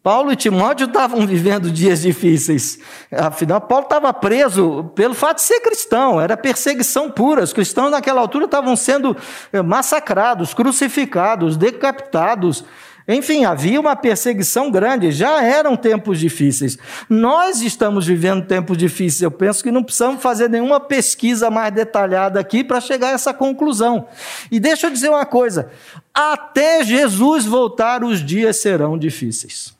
Paulo 0.03 0.33
e 0.33 0.35
Timóteo 0.35 0.85
estavam 0.85 1.25
vivendo 1.27 1.71
dias 1.71 2.01
difíceis. 2.01 2.77
Afinal, 3.09 3.61
Paulo 3.61 3.85
estava 3.85 4.13
preso 4.13 4.91
pelo 4.93 5.13
fato 5.13 5.37
de 5.37 5.43
ser 5.43 5.61
cristão, 5.61 6.19
era 6.19 6.35
perseguição 6.35 7.09
pura. 7.09 7.43
Os 7.43 7.53
cristãos 7.53 7.89
naquela 7.89 8.19
altura 8.19 8.45
estavam 8.45 8.75
sendo 8.75 9.15
eh, 9.53 9.61
massacrados, 9.61 10.53
crucificados, 10.53 11.55
decapitados. 11.55 12.65
Enfim, 13.07 13.43
havia 13.43 13.79
uma 13.79 13.95
perseguição 13.95 14.71
grande, 14.71 15.11
já 15.11 15.43
eram 15.43 15.75
tempos 15.75 16.19
difíceis. 16.19 16.77
Nós 17.09 17.61
estamos 17.61 18.07
vivendo 18.07 18.45
tempos 18.45 18.77
difíceis. 18.77 19.21
Eu 19.21 19.31
penso 19.31 19.61
que 19.61 19.71
não 19.71 19.83
precisamos 19.83 20.21
fazer 20.21 20.49
nenhuma 20.49 20.79
pesquisa 20.79 21.49
mais 21.49 21.73
detalhada 21.73 22.39
aqui 22.39 22.63
para 22.63 22.79
chegar 22.79 23.09
a 23.09 23.11
essa 23.13 23.33
conclusão. 23.33 24.07
E 24.49 24.59
deixa 24.59 24.87
eu 24.87 24.91
dizer 24.91 25.09
uma 25.09 25.25
coisa: 25.25 25.69
até 26.13 26.83
Jesus 26.83 27.45
voltar, 27.45 28.03
os 28.03 28.23
dias 28.23 28.57
serão 28.57 28.97
difíceis. 28.97 29.73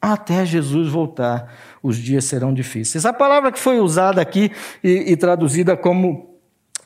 Até 0.00 0.44
Jesus 0.44 0.88
voltar, 0.88 1.54
os 1.80 1.96
dias 1.96 2.24
serão 2.24 2.52
difíceis. 2.52 3.06
A 3.06 3.12
palavra 3.12 3.52
que 3.52 3.58
foi 3.60 3.78
usada 3.78 4.20
aqui 4.20 4.50
e, 4.82 5.12
e 5.12 5.16
traduzida 5.16 5.76
como 5.76 6.31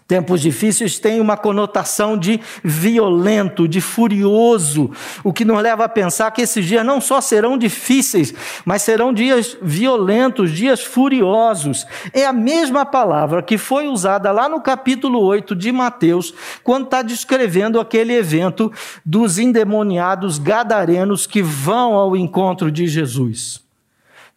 Tempos 0.08 0.40
difíceis 0.40 1.00
têm 1.00 1.20
uma 1.20 1.36
conotação 1.36 2.16
de 2.16 2.40
violento, 2.62 3.66
de 3.66 3.80
furioso, 3.80 4.88
o 5.24 5.32
que 5.32 5.44
nos 5.44 5.60
leva 5.60 5.84
a 5.84 5.88
pensar 5.88 6.30
que 6.30 6.42
esses 6.42 6.64
dias 6.64 6.86
não 6.86 7.00
só 7.00 7.20
serão 7.20 7.58
difíceis, 7.58 8.32
mas 8.64 8.82
serão 8.82 9.12
dias 9.12 9.56
violentos, 9.60 10.52
dias 10.52 10.84
furiosos. 10.84 11.84
É 12.12 12.24
a 12.24 12.32
mesma 12.32 12.86
palavra 12.86 13.42
que 13.42 13.58
foi 13.58 13.88
usada 13.88 14.30
lá 14.30 14.48
no 14.48 14.60
capítulo 14.60 15.20
8 15.20 15.56
de 15.56 15.72
Mateus, 15.72 16.32
quando 16.62 16.84
está 16.84 17.02
descrevendo 17.02 17.80
aquele 17.80 18.12
evento 18.12 18.72
dos 19.04 19.38
endemoniados 19.38 20.38
gadarenos 20.38 21.26
que 21.26 21.42
vão 21.42 21.94
ao 21.94 22.16
encontro 22.16 22.70
de 22.70 22.86
Jesus. 22.86 23.65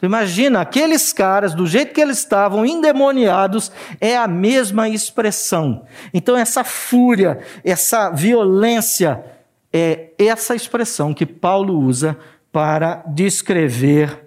Imagina, 0.02 0.60
aqueles 0.62 1.12
caras, 1.12 1.54
do 1.54 1.66
jeito 1.66 1.92
que 1.92 2.00
eles 2.00 2.18
estavam, 2.18 2.64
endemoniados, 2.64 3.70
é 4.00 4.16
a 4.16 4.26
mesma 4.26 4.88
expressão. 4.88 5.84
Então, 6.12 6.36
essa 6.36 6.64
fúria, 6.64 7.38
essa 7.62 8.10
violência, 8.10 9.22
é 9.72 10.10
essa 10.18 10.54
expressão 10.54 11.12
que 11.12 11.26
Paulo 11.26 11.78
usa 11.78 12.16
para 12.50 13.02
descrever 13.08 14.24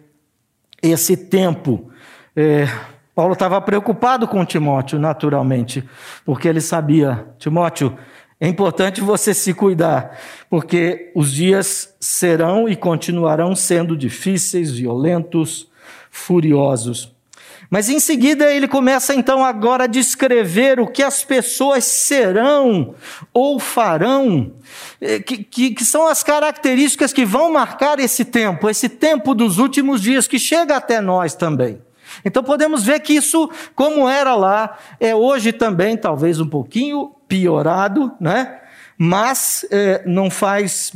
esse 0.81 1.17
tempo. 1.17 1.89
É, 2.35 2.67
Paulo 3.15 3.33
estava 3.33 3.59
preocupado 3.61 4.27
com 4.27 4.43
Timóteo, 4.45 4.97
naturalmente, 4.99 5.83
porque 6.25 6.47
ele 6.47 6.61
sabia, 6.61 7.27
Timóteo, 7.37 7.97
é 8.43 8.47
importante 8.49 8.99
você 8.99 9.33
se 9.33 9.53
cuidar, 9.53 10.19
porque 10.49 11.13
os 11.15 11.31
dias 11.31 11.95
serão 11.97 12.67
e 12.67 12.75
continuarão 12.75 13.55
sendo 13.55 13.95
difíceis, 13.95 14.69
violentos, 14.69 15.71
furiosos. 16.11 17.15
Mas 17.69 17.87
em 17.87 18.01
seguida 18.01 18.51
ele 18.51 18.67
começa 18.67 19.15
então 19.15 19.45
agora 19.45 19.85
a 19.85 19.87
descrever 19.87 20.77
o 20.77 20.87
que 20.87 21.01
as 21.01 21.23
pessoas 21.23 21.85
serão 21.85 22.95
ou 23.33 23.61
farão, 23.61 24.51
eh, 24.99 25.21
que, 25.21 25.41
que, 25.41 25.71
que, 25.71 25.85
são 25.85 26.05
as 26.05 26.21
características 26.21 27.13
que 27.13 27.23
vão 27.23 27.53
marcar 27.53 27.97
esse 27.97 28.25
tempo, 28.25 28.69
esse 28.69 28.89
tempo 28.89 29.33
dos 29.33 29.57
últimos 29.57 30.01
dias 30.01 30.27
que 30.27 30.37
chega 30.37 30.75
até 30.75 30.99
nós 30.99 31.33
também. 31.33 31.81
Então 32.25 32.43
podemos 32.43 32.83
ver 32.83 32.99
que 32.99 33.13
isso, 33.13 33.49
como 33.73 34.09
era 34.09 34.35
lá, 34.35 34.77
é 34.99 35.15
hoje 35.15 35.53
também, 35.53 35.95
talvez 35.95 36.41
um 36.41 36.47
pouquinho 36.47 37.15
piorado, 37.33 38.11
né? 38.21 38.59
mas 38.95 39.65
é, 39.71 40.03
não 40.05 40.29
faz 40.29 40.93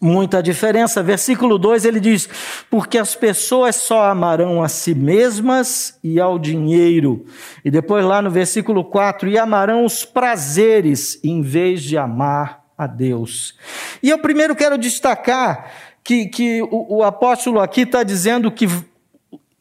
muita 0.00 0.42
diferença. 0.42 1.02
Versículo 1.02 1.58
2 1.58 1.84
ele 1.84 2.00
diz: 2.00 2.26
Porque 2.70 2.96
as 2.96 3.14
pessoas 3.14 3.76
só 3.76 4.04
amarão 4.04 4.62
a 4.62 4.68
si 4.68 4.94
mesmas 4.94 5.98
e 6.02 6.18
ao 6.18 6.38
dinheiro. 6.38 7.26
E 7.62 7.70
depois, 7.70 8.02
lá 8.02 8.22
no 8.22 8.30
versículo 8.30 8.82
4, 8.82 9.28
e 9.28 9.36
amarão 9.36 9.84
os 9.84 10.06
prazeres 10.06 11.20
em 11.22 11.42
vez 11.42 11.82
de 11.82 11.98
amar 11.98 12.64
a 12.76 12.86
Deus. 12.86 13.54
E 14.02 14.08
eu 14.08 14.18
primeiro 14.18 14.56
quero 14.56 14.78
destacar 14.78 15.70
que, 16.02 16.26
que 16.26 16.62
o, 16.62 16.96
o 17.00 17.02
apóstolo 17.02 17.60
aqui 17.60 17.82
está 17.82 18.02
dizendo 18.02 18.50
que 18.50 18.66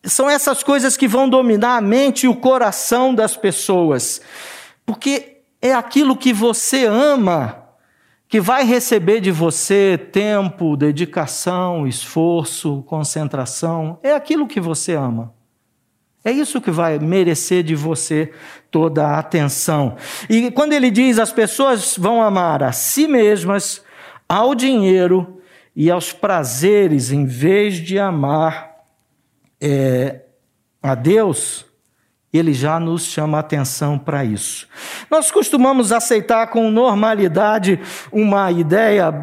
são 0.05 0.29
essas 0.29 0.63
coisas 0.63 0.95
que 0.95 1.05
vão 1.05 1.27
dominar 1.27 1.75
a 1.75 1.81
mente 1.81 2.27
e 2.27 2.29
o 2.29 2.35
coração 2.35 3.13
das 3.13 3.35
pessoas. 3.35 4.21
Porque 4.85 5.36
é 5.61 5.73
aquilo 5.73 6.15
que 6.15 6.33
você 6.33 6.85
ama 6.85 7.67
que 8.29 8.41
vai 8.41 8.65
receber 8.65 9.21
de 9.21 9.31
você 9.31 9.97
tempo, 9.97 10.75
dedicação, 10.75 11.87
esforço, 11.87 12.83
concentração. 12.85 13.99
É 14.03 14.13
aquilo 14.13 14.47
que 14.47 14.59
você 14.59 14.95
ama. 14.95 15.33
É 16.25 16.31
isso 16.31 16.59
que 16.59 16.69
vai 16.69 16.99
merecer 16.99 17.63
de 17.63 17.73
você 17.73 18.33
toda 18.69 19.07
a 19.07 19.19
atenção. 19.19 19.95
E 20.29 20.51
quando 20.51 20.73
ele 20.73 20.91
diz 20.91 21.19
as 21.19 21.31
pessoas 21.31 21.95
vão 21.97 22.21
amar 22.21 22.63
a 22.63 22.73
si 22.73 23.07
mesmas, 23.07 23.81
ao 24.27 24.53
dinheiro 24.53 25.41
e 25.73 25.89
aos 25.89 26.11
prazeres, 26.11 27.11
em 27.11 27.25
vez 27.25 27.75
de 27.75 27.97
amar 27.97 28.75
é, 29.61 30.21
a 30.83 30.95
Deus, 30.95 31.66
ele 32.37 32.53
já 32.53 32.79
nos 32.79 33.05
chama 33.05 33.39
atenção 33.39 33.97
para 33.97 34.23
isso. 34.23 34.67
Nós 35.09 35.31
costumamos 35.31 35.91
aceitar 35.91 36.47
com 36.47 36.69
normalidade 36.69 37.79
uma 38.11 38.51
ideia, 38.51 39.13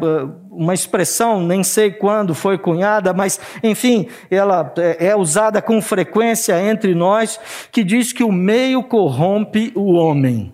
uma 0.51 0.73
expressão, 0.73 1.41
nem 1.45 1.63
sei 1.63 1.91
quando 1.91 2.33
foi 2.33 2.57
cunhada, 2.57 3.13
mas 3.13 3.39
enfim, 3.63 4.07
ela 4.29 4.73
é, 4.77 5.07
é 5.07 5.15
usada 5.15 5.61
com 5.61 5.81
frequência 5.81 6.59
entre 6.61 6.95
nós, 6.95 7.39
que 7.71 7.83
diz 7.83 8.13
que 8.13 8.23
o 8.23 8.31
meio 8.31 8.83
corrompe 8.83 9.71
o 9.75 9.93
homem. 9.93 10.53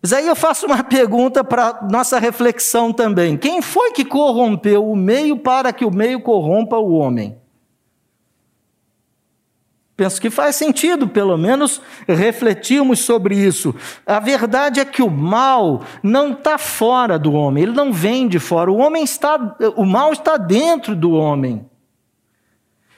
Mas 0.00 0.12
aí 0.12 0.26
eu 0.26 0.36
faço 0.36 0.66
uma 0.66 0.84
pergunta 0.84 1.42
para 1.42 1.86
nossa 1.90 2.18
reflexão 2.18 2.92
também: 2.92 3.36
quem 3.36 3.60
foi 3.60 3.92
que 3.92 4.04
corrompeu 4.04 4.88
o 4.88 4.94
meio 4.94 5.36
para 5.38 5.72
que 5.72 5.84
o 5.84 5.90
meio 5.90 6.20
corrompa 6.20 6.76
o 6.76 6.92
homem? 6.92 7.36
Penso 9.98 10.20
que 10.20 10.30
faz 10.30 10.54
sentido, 10.54 11.08
pelo 11.08 11.36
menos, 11.36 11.82
refletirmos 12.06 13.00
sobre 13.00 13.34
isso. 13.34 13.74
A 14.06 14.20
verdade 14.20 14.78
é 14.78 14.84
que 14.84 15.02
o 15.02 15.10
mal 15.10 15.82
não 16.04 16.34
está 16.34 16.56
fora 16.56 17.18
do 17.18 17.32
homem, 17.32 17.64
ele 17.64 17.72
não 17.72 17.92
vem 17.92 18.28
de 18.28 18.38
fora. 18.38 18.70
O 18.70 18.76
homem 18.76 19.02
está, 19.02 19.56
o 19.74 19.84
mal 19.84 20.12
está 20.12 20.36
dentro 20.36 20.94
do 20.94 21.10
homem. 21.10 21.68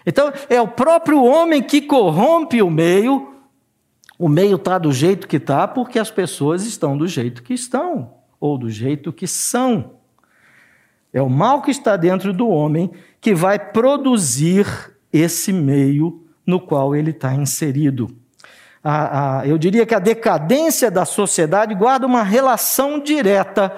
Então, 0.04 0.30
é 0.50 0.60
o 0.60 0.68
próprio 0.68 1.24
homem 1.24 1.62
que 1.62 1.80
corrompe 1.80 2.60
o 2.60 2.68
meio. 2.68 3.32
O 4.18 4.28
meio 4.28 4.56
está 4.56 4.76
do 4.76 4.92
jeito 4.92 5.26
que 5.26 5.36
está 5.36 5.66
porque 5.66 5.98
as 5.98 6.10
pessoas 6.10 6.66
estão 6.66 6.98
do 6.98 7.08
jeito 7.08 7.42
que 7.42 7.54
estão, 7.54 8.12
ou 8.38 8.58
do 8.58 8.68
jeito 8.68 9.10
que 9.10 9.26
são. 9.26 9.92
É 11.14 11.22
o 11.22 11.30
mal 11.30 11.62
que 11.62 11.70
está 11.70 11.96
dentro 11.96 12.30
do 12.34 12.46
homem 12.46 12.90
que 13.22 13.34
vai 13.34 13.58
produzir 13.58 14.66
esse 15.10 15.50
meio 15.50 16.26
no 16.46 16.60
qual 16.60 16.94
ele 16.94 17.10
está 17.10 17.34
inserido. 17.34 18.08
A, 18.82 19.40
a, 19.40 19.46
eu 19.46 19.58
diria 19.58 19.84
que 19.84 19.94
a 19.94 19.98
decadência 19.98 20.90
da 20.90 21.04
sociedade 21.04 21.74
guarda 21.74 22.06
uma 22.06 22.22
relação 22.22 22.98
direta 22.98 23.74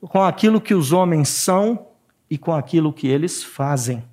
com 0.00 0.22
aquilo 0.22 0.60
que 0.60 0.74
os 0.74 0.92
homens 0.92 1.28
são 1.28 1.86
e 2.30 2.36
com 2.36 2.52
aquilo 2.52 2.92
que 2.92 3.06
eles 3.06 3.42
fazem. 3.42 4.04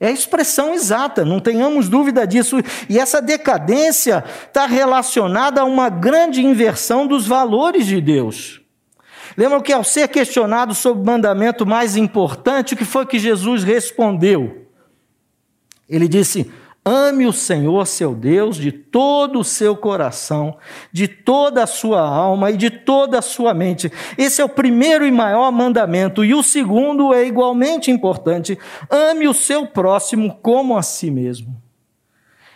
É 0.00 0.08
a 0.08 0.12
expressão 0.12 0.74
exata, 0.74 1.24
não 1.24 1.38
tenhamos 1.38 1.88
dúvida 1.88 2.26
disso. 2.26 2.58
E 2.88 2.98
essa 2.98 3.22
decadência 3.22 4.24
está 4.46 4.66
relacionada 4.66 5.60
a 5.60 5.64
uma 5.64 5.88
grande 5.88 6.44
inversão 6.44 7.06
dos 7.06 7.26
valores 7.26 7.86
de 7.86 8.00
Deus. 8.00 8.60
Lembram 9.36 9.60
que 9.60 9.72
ao 9.72 9.82
ser 9.82 10.08
questionado 10.08 10.74
sobre 10.74 11.02
o 11.02 11.06
mandamento 11.06 11.64
mais 11.64 11.96
importante, 11.96 12.74
o 12.74 12.76
que 12.76 12.84
foi 12.84 13.06
que 13.06 13.18
Jesus 13.18 13.64
respondeu? 13.64 14.68
Ele 15.88 16.06
disse: 16.06 16.50
Ame 16.86 17.26
o 17.26 17.32
Senhor 17.32 17.86
seu 17.86 18.14
Deus 18.14 18.56
de 18.56 18.70
todo 18.70 19.38
o 19.38 19.44
seu 19.44 19.74
coração, 19.74 20.58
de 20.92 21.08
toda 21.08 21.62
a 21.62 21.66
sua 21.66 22.00
alma 22.00 22.50
e 22.50 22.58
de 22.58 22.68
toda 22.68 23.18
a 23.18 23.22
sua 23.22 23.54
mente. 23.54 23.90
Esse 24.18 24.42
é 24.42 24.44
o 24.44 24.48
primeiro 24.50 25.06
e 25.06 25.10
maior 25.10 25.50
mandamento. 25.50 26.22
E 26.22 26.34
o 26.34 26.42
segundo 26.42 27.14
é 27.14 27.26
igualmente 27.26 27.90
importante: 27.90 28.58
ame 28.90 29.26
o 29.26 29.32
seu 29.32 29.66
próximo 29.66 30.38
como 30.42 30.76
a 30.76 30.82
si 30.82 31.10
mesmo. 31.10 31.56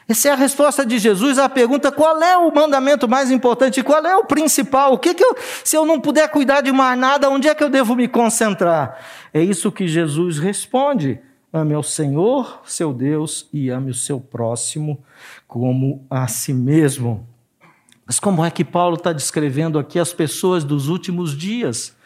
Essa 0.06 0.28
é 0.28 0.32
a 0.32 0.36
resposta 0.36 0.84
de 0.84 0.98
Jesus 0.98 1.38
à 1.38 1.48
pergunta: 1.48 1.90
qual 1.90 2.22
é 2.22 2.36
o 2.36 2.54
mandamento 2.54 3.08
mais 3.08 3.30
importante? 3.30 3.82
Qual 3.82 4.04
é 4.04 4.14
o 4.14 4.24
principal? 4.24 4.92
O 4.92 4.98
que, 4.98 5.14
que 5.14 5.24
eu, 5.24 5.36
se 5.64 5.74
eu 5.74 5.86
não 5.86 5.98
puder 5.98 6.28
cuidar 6.28 6.60
de 6.60 6.70
mais 6.70 6.98
nada, 6.98 7.30
onde 7.30 7.48
é 7.48 7.54
que 7.54 7.64
eu 7.64 7.70
devo 7.70 7.96
me 7.96 8.08
concentrar? 8.08 8.98
É 9.32 9.42
isso 9.42 9.72
que 9.72 9.88
Jesus 9.88 10.38
responde. 10.38 11.18
Ame 11.52 11.74
ao 11.74 11.82
Senhor, 11.82 12.62
seu 12.64 12.92
Deus, 12.92 13.48
e 13.52 13.70
ame 13.70 13.90
o 13.90 13.94
seu 13.94 14.20
próximo 14.20 15.02
como 15.46 16.04
a 16.10 16.26
si 16.28 16.52
mesmo. 16.52 17.26
Mas 18.06 18.20
como 18.20 18.44
é 18.44 18.50
que 18.50 18.64
Paulo 18.64 18.96
está 18.96 19.12
descrevendo 19.12 19.78
aqui 19.78 19.98
as 19.98 20.12
pessoas 20.12 20.64
dos 20.64 20.88
últimos 20.88 21.36
dias? 21.36 21.96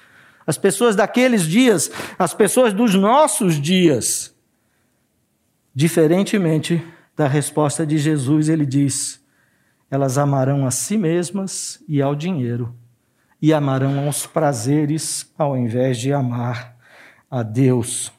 As 0.46 0.58
pessoas 0.58 0.96
daqueles 0.96 1.42
dias, 1.42 1.90
as 2.18 2.34
pessoas 2.34 2.72
dos 2.72 2.94
nossos 2.94 3.61
dias. 3.61 4.34
Diferentemente 5.75 6.84
da 7.16 7.26
resposta 7.28 7.87
de 7.87 7.99
Jesus, 7.99 8.49
ele 8.49 8.66
diz: 8.66 9.22
elas 9.92 10.16
amarão 10.16 10.66
a 10.66 10.70
si 10.70 10.96
mesmas 10.96 11.84
e 11.87 12.00
ao 12.00 12.14
dinheiro, 12.14 12.75
e 13.42 13.52
amarão 13.52 14.06
aos 14.06 14.26
prazeres 14.26 15.30
ao 15.37 15.54
invés 15.54 15.99
de 15.99 16.14
amar 16.14 16.75
a 17.30 17.42
Deus. 17.42 18.11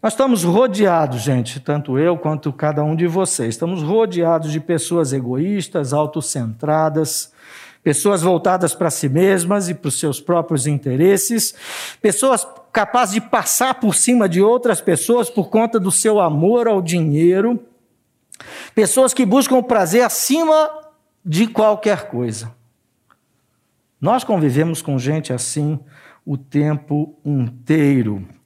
Nós 0.00 0.12
estamos 0.12 0.44
rodeados, 0.44 1.22
gente, 1.22 1.58
tanto 1.58 1.98
eu 1.98 2.16
quanto 2.16 2.52
cada 2.52 2.84
um 2.84 2.94
de 2.94 3.08
vocês, 3.08 3.50
estamos 3.50 3.82
rodeados 3.82 4.52
de 4.52 4.60
pessoas 4.60 5.12
egoístas, 5.12 5.92
autocentradas, 5.92 7.32
pessoas 7.82 8.22
voltadas 8.22 8.76
para 8.76 8.90
si 8.90 9.08
mesmas 9.08 9.68
e 9.68 9.74
para 9.74 9.88
os 9.88 9.98
seus 9.98 10.20
próprios 10.20 10.68
interesses, 10.68 11.52
pessoas 12.00 12.46
capazes 12.72 13.14
de 13.14 13.20
passar 13.20 13.74
por 13.80 13.92
cima 13.92 14.28
de 14.28 14.40
outras 14.40 14.80
pessoas 14.80 15.28
por 15.28 15.48
conta 15.48 15.80
do 15.80 15.90
seu 15.90 16.20
amor 16.20 16.68
ao 16.68 16.80
dinheiro, 16.80 17.60
pessoas 18.76 19.12
que 19.12 19.26
buscam 19.26 19.56
o 19.56 19.64
prazer 19.64 20.04
acima 20.04 20.70
de 21.24 21.48
qualquer 21.48 22.08
coisa. 22.08 22.54
Nós 24.00 24.22
convivemos 24.22 24.80
com 24.80 24.96
gente 24.96 25.32
assim 25.32 25.76
o 26.24 26.36
tempo 26.36 27.18
inteiro. 27.24 28.37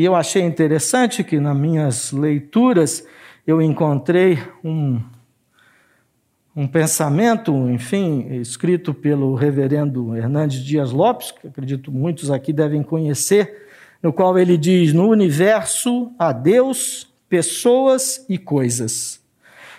E 0.00 0.04
eu 0.06 0.14
achei 0.14 0.40
interessante 0.40 1.22
que 1.22 1.38
nas 1.38 1.54
minhas 1.54 2.10
leituras 2.10 3.06
eu 3.46 3.60
encontrei 3.60 4.38
um, 4.64 4.98
um 6.56 6.66
pensamento, 6.66 7.52
enfim, 7.68 8.26
escrito 8.40 8.94
pelo 8.94 9.34
reverendo 9.34 10.16
Hernandes 10.16 10.64
Dias 10.64 10.90
Lopes, 10.90 11.32
que 11.32 11.48
acredito 11.48 11.92
muitos 11.92 12.30
aqui 12.30 12.50
devem 12.50 12.82
conhecer, 12.82 13.66
no 14.02 14.10
qual 14.10 14.38
ele 14.38 14.56
diz: 14.56 14.94
No 14.94 15.06
universo 15.06 16.10
há 16.18 16.32
Deus, 16.32 17.12
pessoas 17.28 18.24
e 18.26 18.38
coisas. 18.38 19.20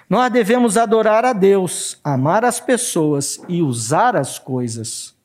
Nós 0.07 0.31
devemos 0.31 0.77
adorar 0.77 1.25
a 1.25 1.33
Deus, 1.33 1.99
amar 2.03 2.45
as 2.45 2.59
pessoas 2.59 3.41
e 3.49 3.63
usar 3.63 4.15
as 4.15 4.37
coisas. 4.37 5.15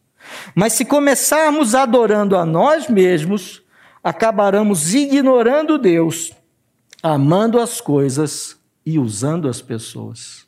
Mas 0.54 0.72
se 0.72 0.86
começarmos 0.86 1.74
adorando 1.74 2.34
a 2.34 2.46
nós 2.46 2.88
mesmos, 2.88 3.65
acabaremos 4.06 4.94
ignorando 4.94 5.76
Deus, 5.76 6.32
amando 7.02 7.58
as 7.58 7.80
coisas 7.80 8.56
e 8.84 9.00
usando 9.00 9.48
as 9.48 9.60
pessoas. 9.60 10.46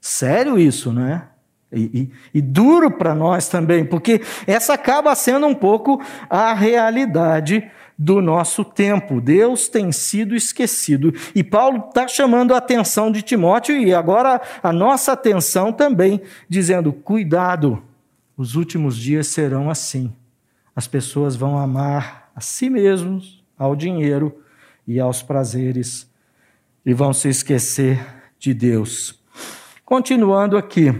Sério 0.00 0.58
isso, 0.58 0.92
não 0.92 1.06
é? 1.06 1.28
E, 1.72 2.10
e, 2.34 2.38
e 2.38 2.42
duro 2.42 2.90
para 2.90 3.14
nós 3.14 3.48
também, 3.48 3.84
porque 3.84 4.20
essa 4.48 4.74
acaba 4.74 5.14
sendo 5.14 5.46
um 5.46 5.54
pouco 5.54 6.02
a 6.28 6.52
realidade 6.54 7.70
do 7.96 8.20
nosso 8.20 8.64
tempo. 8.64 9.20
Deus 9.20 9.68
tem 9.68 9.92
sido 9.92 10.34
esquecido. 10.34 11.14
E 11.36 11.44
Paulo 11.44 11.86
está 11.88 12.08
chamando 12.08 12.52
a 12.52 12.58
atenção 12.58 13.12
de 13.12 13.22
Timóteo 13.22 13.76
e 13.76 13.94
agora 13.94 14.40
a 14.60 14.72
nossa 14.72 15.12
atenção 15.12 15.72
também, 15.72 16.20
dizendo: 16.48 16.92
cuidado, 16.92 17.80
os 18.36 18.56
últimos 18.56 18.96
dias 18.96 19.28
serão 19.28 19.70
assim. 19.70 20.12
As 20.74 20.88
pessoas 20.88 21.36
vão 21.36 21.56
amar 21.56 22.25
a 22.36 22.40
si 22.42 22.68
mesmos, 22.68 23.42
ao 23.56 23.74
dinheiro 23.74 24.42
e 24.86 25.00
aos 25.00 25.22
prazeres, 25.22 26.06
e 26.84 26.92
vão 26.92 27.14
se 27.14 27.30
esquecer 27.30 27.98
de 28.38 28.52
Deus. 28.52 29.18
Continuando 29.86 30.58
aqui. 30.58 30.92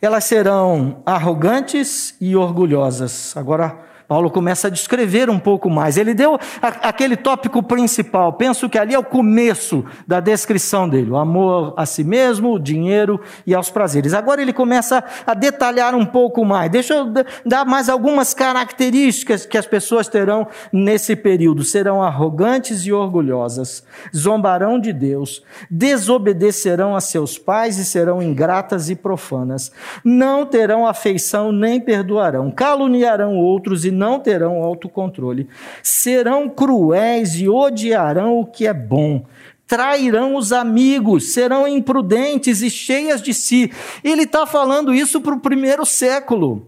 Elas 0.00 0.24
serão 0.24 1.02
arrogantes 1.06 2.14
e 2.20 2.36
orgulhosas. 2.36 3.34
Agora, 3.34 3.82
Paulo 4.06 4.30
começa 4.30 4.68
a 4.68 4.70
descrever 4.70 5.30
um 5.30 5.38
pouco 5.38 5.70
mais. 5.70 5.96
Ele 5.96 6.14
deu 6.14 6.38
a, 6.60 6.68
aquele 6.88 7.16
tópico 7.16 7.62
principal. 7.62 8.32
Penso 8.32 8.68
que 8.68 8.78
ali 8.78 8.94
é 8.94 8.98
o 8.98 9.04
começo 9.04 9.84
da 10.06 10.20
descrição 10.20 10.88
dele: 10.88 11.10
o 11.10 11.16
amor 11.16 11.74
a 11.76 11.86
si 11.86 12.04
mesmo, 12.04 12.54
o 12.54 12.58
dinheiro 12.58 13.20
e 13.46 13.54
aos 13.54 13.70
prazeres. 13.70 14.14
Agora 14.14 14.42
ele 14.42 14.52
começa 14.52 15.02
a 15.26 15.34
detalhar 15.34 15.94
um 15.94 16.04
pouco 16.04 16.44
mais. 16.44 16.70
Deixa 16.70 16.94
eu 16.94 17.12
dar 17.44 17.64
mais 17.64 17.88
algumas 17.88 18.34
características 18.34 19.46
que 19.46 19.58
as 19.58 19.66
pessoas 19.66 20.08
terão 20.08 20.46
nesse 20.72 21.14
período: 21.14 21.62
serão 21.62 22.02
arrogantes 22.02 22.84
e 22.86 22.92
orgulhosas, 22.92 23.84
zombarão 24.14 24.78
de 24.78 24.92
Deus, 24.92 25.42
desobedecerão 25.70 26.96
a 26.96 27.00
seus 27.00 27.38
pais 27.38 27.78
e 27.78 27.84
serão 27.84 28.22
ingratas 28.22 28.90
e 28.90 28.96
profanas, 28.96 29.70
não 30.04 30.44
terão 30.44 30.86
afeição 30.86 31.52
nem 31.52 31.80
perdoarão, 31.80 32.50
caluniarão 32.50 33.36
outros 33.36 33.84
e 33.84 33.90
não 33.92 34.18
terão 34.18 34.62
autocontrole. 34.62 35.48
Serão 35.82 36.48
cruéis 36.48 37.36
e 37.36 37.48
odiarão 37.48 38.40
o 38.40 38.46
que 38.46 38.66
é 38.66 38.74
bom. 38.74 39.24
Trairão 39.66 40.34
os 40.34 40.52
amigos, 40.52 41.32
serão 41.32 41.68
imprudentes 41.68 42.60
e 42.62 42.68
cheias 42.68 43.22
de 43.22 43.32
si. 43.32 43.70
Ele 44.02 44.24
está 44.24 44.44
falando 44.46 44.92
isso 44.92 45.20
para 45.20 45.34
o 45.34 45.40
primeiro 45.40 45.86
século. 45.86 46.66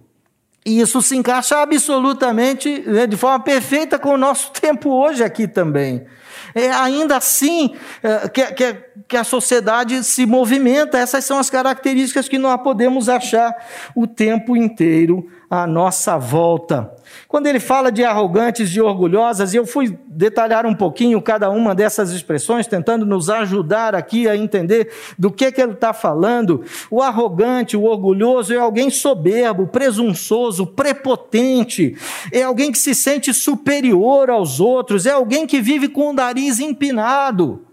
E 0.65 0.81
isso 0.81 1.03
se 1.03 1.15
encaixa 1.15 1.59
absolutamente, 1.59 2.83
né, 2.87 3.07
de 3.07 3.17
forma 3.17 3.41
perfeita 3.41 3.99
com 3.99 4.11
o 4.11 4.17
nosso 4.17 4.51
tempo 4.59 4.91
hoje 4.91 5.23
aqui 5.23 5.47
também. 5.47 6.07
É 6.55 6.71
ainda 6.71 7.17
assim 7.17 7.75
é, 8.03 8.29
que, 8.29 8.47
que, 8.53 8.77
que, 9.09 9.17
a 9.17 9.25
sociedade 9.25 10.03
se 10.05 10.25
movimenta, 10.25 10.97
essas 10.97 11.25
são 11.25 11.39
as 11.39 11.51
características 11.51 12.29
que 12.29 12.39
nós 12.39 12.63
podemos 12.63 13.09
achar 13.09 13.53
o 13.95 14.07
tempo 14.07 14.57
inteiro 14.57 15.29
à 15.62 15.67
nossa 15.67 16.19
volta. 16.19 16.93
Quando 17.29 17.47
ele 17.47 17.61
fala 17.61 17.90
de 17.93 18.05
arrogantes 18.05 18.71
e 18.71 18.81
orgulhosas, 18.81 19.55
eu 19.55 19.67
fui 19.67 19.99
detalhar 20.07 20.67
um 20.67 20.75
pouquinho 20.75 21.21
cada 21.23 21.51
uma 21.51 21.75
dessas 21.75 22.11
expressões, 22.11 22.67
tentando 22.67 23.07
nos 23.07 23.31
ajudar 23.31 23.95
aqui 23.95 24.29
a 24.29 24.37
entender 24.37 24.90
do 25.19 25.31
que, 25.31 25.53
que 25.53 25.61
ele 25.61 25.73
está 25.73 25.93
falando. 25.93 26.64
O 26.90 27.01
arrogante, 27.01 27.77
o 27.77 27.85
orgulhoso 27.85 28.53
é 28.53 28.57
alguém 28.57 28.90
soberbo, 28.90 29.67
presunçoso, 29.67 30.67
prepotente, 30.67 31.97
é 32.33 32.43
alguém 32.43 32.73
que 32.73 32.79
se 32.79 32.95
sente 32.95 33.33
superior 33.33 34.31
aos 34.31 34.61
outros, 34.61 35.07
é 35.07 35.11
alguém 35.11 35.47
que 35.47 35.61
vive 35.61 35.88
com 35.88 36.11
o 36.11 36.12
nariz 36.12 36.59
empinado. 36.59 37.67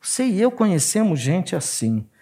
Você 0.00 0.24
e 0.24 0.40
eu 0.40 0.50
conhecemos 0.50 1.18
gente 1.18 1.56
assim, 1.56 1.96
e 1.98 2.15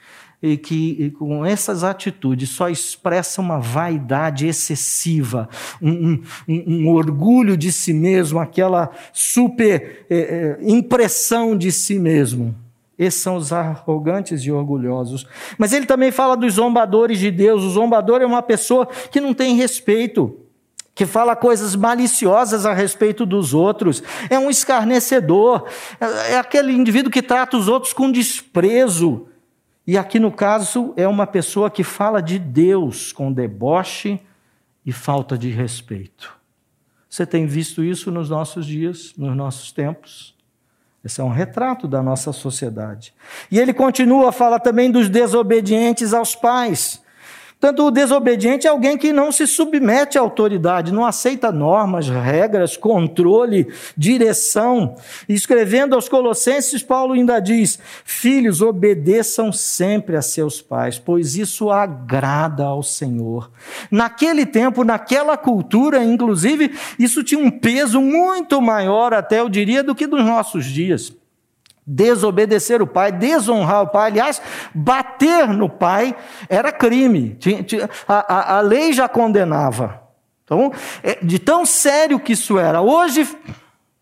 que 0.62 1.10
com 1.12 1.44
essas 1.44 1.82
atitudes 1.82 2.50
só 2.50 2.68
expressa 2.68 3.40
uma 3.40 3.58
vaidade 3.58 4.46
excessiva, 4.46 5.48
um, 5.80 6.20
um, 6.46 6.64
um 6.66 6.88
orgulho 6.88 7.56
de 7.56 7.72
si 7.72 7.92
mesmo, 7.94 8.38
aquela 8.38 8.90
super 9.12 10.06
é, 10.10 10.16
é, 10.16 10.58
impressão 10.60 11.56
de 11.56 11.72
si 11.72 11.98
mesmo. 11.98 12.54
Esses 12.98 13.22
são 13.22 13.36
os 13.36 13.52
arrogantes 13.52 14.42
e 14.42 14.52
orgulhosos. 14.52 15.26
Mas 15.58 15.72
ele 15.72 15.86
também 15.86 16.12
fala 16.12 16.36
dos 16.36 16.54
zombadores 16.54 17.18
de 17.18 17.30
Deus. 17.30 17.62
O 17.62 17.70
zombador 17.70 18.22
é 18.22 18.26
uma 18.26 18.42
pessoa 18.42 18.86
que 19.10 19.20
não 19.20 19.34
tem 19.34 19.56
respeito, 19.56 20.38
que 20.94 21.04
fala 21.04 21.34
coisas 21.34 21.74
maliciosas 21.74 22.64
a 22.64 22.72
respeito 22.72 23.26
dos 23.26 23.52
outros, 23.52 24.02
é 24.30 24.38
um 24.38 24.48
escarnecedor, 24.48 25.66
é 26.28 26.38
aquele 26.38 26.72
indivíduo 26.72 27.10
que 27.10 27.20
trata 27.22 27.56
os 27.56 27.66
outros 27.66 27.92
com 27.92 28.12
desprezo. 28.12 29.26
E 29.86 29.98
aqui 29.98 30.18
no 30.18 30.32
caso 30.32 30.94
é 30.96 31.06
uma 31.06 31.26
pessoa 31.26 31.70
que 31.70 31.84
fala 31.84 32.22
de 32.22 32.38
Deus 32.38 33.12
com 33.12 33.32
deboche 33.32 34.20
e 34.84 34.92
falta 34.92 35.36
de 35.36 35.50
respeito. 35.50 36.34
Você 37.08 37.26
tem 37.26 37.46
visto 37.46 37.84
isso 37.84 38.10
nos 38.10 38.30
nossos 38.30 38.66
dias, 38.66 39.12
nos 39.16 39.36
nossos 39.36 39.70
tempos? 39.70 40.34
Esse 41.04 41.20
é 41.20 41.24
um 41.24 41.28
retrato 41.28 41.86
da 41.86 42.02
nossa 42.02 42.32
sociedade. 42.32 43.14
E 43.50 43.58
ele 43.58 43.74
continua 43.74 44.30
a 44.30 44.32
falar 44.32 44.58
também 44.58 44.90
dos 44.90 45.08
desobedientes 45.10 46.14
aos 46.14 46.34
pais. 46.34 47.03
Tanto 47.64 47.86
o 47.86 47.90
desobediente 47.90 48.66
é 48.66 48.70
alguém 48.70 48.98
que 48.98 49.10
não 49.10 49.32
se 49.32 49.46
submete 49.46 50.18
à 50.18 50.20
autoridade, 50.20 50.92
não 50.92 51.06
aceita 51.06 51.50
normas, 51.50 52.10
regras, 52.10 52.76
controle, 52.76 53.72
direção. 53.96 54.96
Escrevendo 55.26 55.94
aos 55.94 56.06
Colossenses, 56.06 56.82
Paulo 56.82 57.14
ainda 57.14 57.40
diz: 57.40 57.78
Filhos, 58.04 58.60
obedeçam 58.60 59.50
sempre 59.50 60.14
a 60.14 60.20
seus 60.20 60.60
pais, 60.60 60.98
pois 60.98 61.36
isso 61.36 61.70
agrada 61.70 62.64
ao 62.64 62.82
Senhor. 62.82 63.50
Naquele 63.90 64.44
tempo, 64.44 64.84
naquela 64.84 65.38
cultura, 65.38 66.04
inclusive, 66.04 66.70
isso 66.98 67.24
tinha 67.24 67.42
um 67.42 67.50
peso 67.50 67.98
muito 67.98 68.60
maior, 68.60 69.14
até 69.14 69.40
eu 69.40 69.48
diria, 69.48 69.82
do 69.82 69.94
que 69.94 70.06
dos 70.06 70.22
nossos 70.22 70.66
dias. 70.66 71.14
Desobedecer 71.86 72.80
o 72.80 72.86
pai, 72.86 73.12
desonrar 73.12 73.82
o 73.82 73.88
pai, 73.88 74.10
aliás, 74.10 74.40
bater 74.74 75.48
no 75.48 75.68
pai 75.68 76.16
era 76.48 76.72
crime. 76.72 77.38
A, 78.08 78.34
a, 78.34 78.56
a 78.58 78.60
lei 78.60 78.92
já 78.92 79.06
condenava. 79.06 80.02
Então, 80.44 80.72
é, 81.02 81.16
de 81.22 81.38
tão 81.38 81.66
sério 81.66 82.18
que 82.18 82.32
isso 82.32 82.58
era. 82.58 82.80
Hoje 82.80 83.28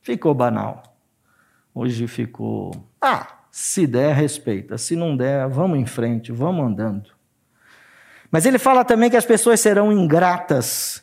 ficou 0.00 0.32
banal. 0.32 0.82
Hoje 1.74 2.06
ficou. 2.06 2.72
Ah, 3.00 3.26
se 3.50 3.86
der, 3.86 4.14
respeita. 4.14 4.78
Se 4.78 4.94
não 4.94 5.16
der, 5.16 5.48
vamos 5.48 5.78
em 5.78 5.86
frente, 5.86 6.30
vamos 6.30 6.64
andando. 6.64 7.10
Mas 8.30 8.46
ele 8.46 8.58
fala 8.58 8.84
também 8.84 9.10
que 9.10 9.16
as 9.16 9.26
pessoas 9.26 9.60
serão 9.60 9.92
ingratas 9.92 11.01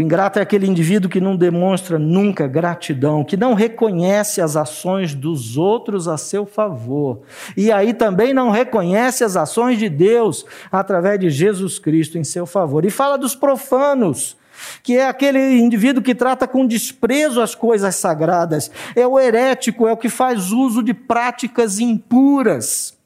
ingrato 0.00 0.38
é 0.38 0.42
aquele 0.42 0.66
indivíduo 0.66 1.10
que 1.10 1.20
não 1.20 1.36
demonstra 1.36 1.98
nunca 1.98 2.46
gratidão, 2.46 3.24
que 3.24 3.36
não 3.36 3.54
reconhece 3.54 4.40
as 4.40 4.56
ações 4.56 5.14
dos 5.14 5.56
outros 5.56 6.06
a 6.06 6.16
seu 6.16 6.46
favor. 6.46 7.20
E 7.56 7.72
aí 7.72 7.92
também 7.92 8.32
não 8.32 8.50
reconhece 8.50 9.24
as 9.24 9.36
ações 9.36 9.78
de 9.78 9.88
Deus 9.88 10.44
através 10.70 11.18
de 11.18 11.28
Jesus 11.28 11.78
Cristo 11.78 12.18
em 12.18 12.24
seu 12.24 12.46
favor. 12.46 12.84
E 12.84 12.90
fala 12.90 13.18
dos 13.18 13.34
profanos, 13.34 14.36
que 14.82 14.96
é 14.96 15.08
aquele 15.08 15.58
indivíduo 15.58 16.02
que 16.02 16.14
trata 16.14 16.46
com 16.46 16.66
desprezo 16.66 17.40
as 17.40 17.54
coisas 17.54 17.96
sagradas. 17.96 18.70
É 18.94 19.06
o 19.06 19.18
herético, 19.18 19.88
é 19.88 19.92
o 19.92 19.96
que 19.96 20.08
faz 20.08 20.52
uso 20.52 20.82
de 20.82 20.94
práticas 20.94 21.78
impuras. 21.78 22.96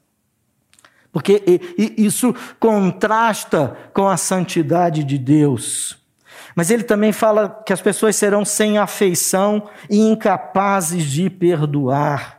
Porque 1.11 1.41
isso 1.97 2.35
contrasta 2.59 3.75
com 3.93 4.07
a 4.07 4.17
santidade 4.17 5.03
de 5.03 5.17
Deus. 5.17 6.04
Mas 6.55 6.71
ele 6.71 6.83
também 6.83 7.11
fala 7.11 7.61
que 7.65 7.73
as 7.73 7.81
pessoas 7.81 8.15
serão 8.15 8.45
sem 8.45 8.77
afeição 8.77 9.67
e 9.89 9.99
incapazes 9.99 11.03
de 11.03 11.29
perdoar. 11.29 12.35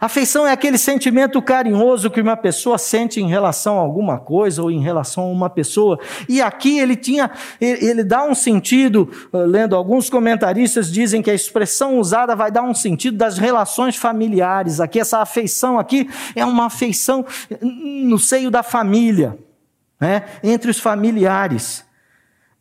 Afeição 0.00 0.46
é 0.46 0.52
aquele 0.52 0.78
sentimento 0.78 1.42
carinhoso 1.42 2.08
que 2.08 2.20
uma 2.20 2.36
pessoa 2.36 2.78
sente 2.78 3.20
em 3.20 3.28
relação 3.28 3.76
a 3.76 3.80
alguma 3.80 4.16
coisa 4.16 4.62
ou 4.62 4.70
em 4.70 4.80
relação 4.80 5.24
a 5.24 5.26
uma 5.28 5.50
pessoa. 5.50 5.98
E 6.28 6.40
aqui 6.40 6.78
ele 6.78 6.94
tinha, 6.94 7.28
ele 7.60 8.04
dá 8.04 8.22
um 8.22 8.32
sentido, 8.32 9.10
eh, 9.32 9.38
lendo 9.38 9.74
alguns 9.74 10.08
comentaristas 10.08 10.92
dizem 10.92 11.20
que 11.20 11.30
a 11.30 11.34
expressão 11.34 11.98
usada 11.98 12.36
vai 12.36 12.52
dar 12.52 12.62
um 12.62 12.74
sentido 12.74 13.16
das 13.16 13.38
relações 13.38 13.96
familiares. 13.96 14.78
Aqui 14.78 15.00
essa 15.00 15.18
afeição 15.18 15.80
aqui 15.80 16.08
é 16.36 16.44
uma 16.44 16.66
afeição 16.66 17.26
no 17.60 18.20
seio 18.20 18.52
da 18.52 18.62
família, 18.62 19.36
né? 20.00 20.26
entre 20.44 20.70
os 20.70 20.78
familiares. 20.78 21.84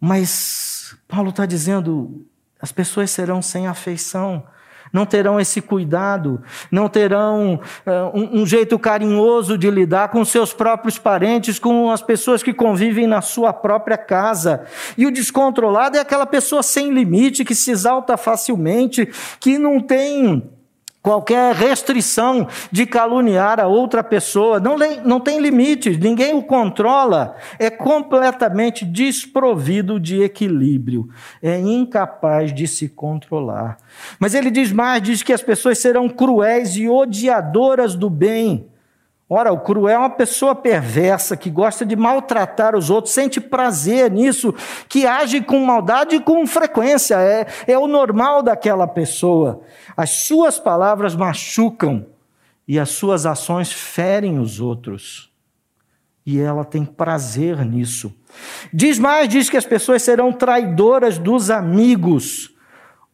Mas 0.01 0.76
Paulo 1.07 1.29
está 1.29 1.45
dizendo: 1.45 2.25
as 2.61 2.71
pessoas 2.71 3.11
serão 3.11 3.41
sem 3.41 3.67
afeição, 3.67 4.43
não 4.91 5.05
terão 5.05 5.39
esse 5.39 5.61
cuidado, 5.61 6.41
não 6.71 6.87
terão 6.89 7.55
uh, 7.85 8.17
um, 8.17 8.41
um, 8.41 8.45
jeito 8.45 8.77
carinhoso 8.79 9.57
de 9.57 9.69
lidar 9.69 10.09
com 10.09 10.23
seus 10.23 10.53
próprios 10.53 10.97
parentes, 10.97 11.59
com 11.59 11.91
as 11.91 12.01
pessoas 12.01 12.41
que 12.41 12.53
convivem 12.53 13.07
na 13.07 13.21
sua 13.21 13.53
própria 13.53 13.97
casa. 13.97 14.65
E 14.97 15.05
o 15.05 15.11
descontrolado 15.11 15.97
é 15.97 15.99
aquela 15.99 16.25
pessoa 16.25 16.63
sem 16.63 16.91
limite, 16.91 17.45
que 17.45 17.55
se 17.55 17.71
exalta 17.71 18.17
facilmente, 18.17 19.07
que 19.39 19.57
não 19.57 19.79
tem 19.79 20.49
qualquer 21.01 21.55
restrição 21.55 22.47
de 22.71 22.85
caluniar 22.85 23.59
a 23.59 23.67
outra 23.67 24.03
pessoa, 24.03 24.59
não, 24.59 24.75
não 25.05 25.19
tem 25.19 25.39
limites, 25.39 25.97
ninguém 25.97 26.33
o 26.33 26.43
controla, 26.43 27.35
é 27.57 27.69
completamente 27.69 28.83
desprovido 28.83 29.99
de 29.99 30.21
equilíbrio, 30.21 31.09
é 31.41 31.59
incapaz 31.59 32.53
de 32.53 32.67
se 32.67 32.89
controlar. 32.89 33.77
Mas 34.19 34.33
ele 34.33 34.51
diz 34.51 34.71
mais: 34.71 35.01
diz 35.01 35.23
que 35.23 35.33
as 35.33 35.41
pessoas 35.41 35.77
serão 35.77 36.09
cruéis 36.09 36.75
e 36.75 36.89
odiadoras 36.89 37.95
do 37.95 38.09
bem. 38.09 38.67
Ora, 39.29 39.51
o 39.51 39.59
cruel 39.59 39.89
é 39.89 39.97
uma 39.97 40.09
pessoa 40.09 40.55
perversa 40.55 41.35
que 41.35 41.49
gosta 41.49 41.85
de 41.85 41.97
maltratar 41.97 42.77
os 42.77 42.89
outros, 42.89 43.13
sente 43.13 43.41
prazer 43.41 44.09
nisso, 44.09 44.53
que 44.87 45.05
age 45.05 45.41
com 45.41 45.59
maldade 45.65 46.17
com 46.21 46.47
frequência, 46.47 47.15
é, 47.15 47.45
é 47.67 47.77
o 47.77 47.87
normal 47.87 48.41
daquela 48.41 48.87
pessoa. 48.87 49.61
As 49.97 50.11
suas 50.11 50.59
palavras 50.59 51.13
machucam 51.13 52.05
e 52.65 52.79
as 52.79 52.89
suas 52.89 53.25
ações 53.25 53.69
ferem 53.69 54.39
os 54.39 54.61
outros. 54.61 55.29
E 56.25 56.39
ela 56.39 56.63
tem 56.63 56.85
prazer 56.85 57.65
nisso. 57.65 58.13
Diz 58.73 58.97
mais: 58.97 59.27
diz 59.27 59.49
que 59.49 59.57
as 59.57 59.65
pessoas 59.65 60.03
serão 60.03 60.31
traidoras 60.31 61.17
dos 61.17 61.49
amigos. 61.49 62.53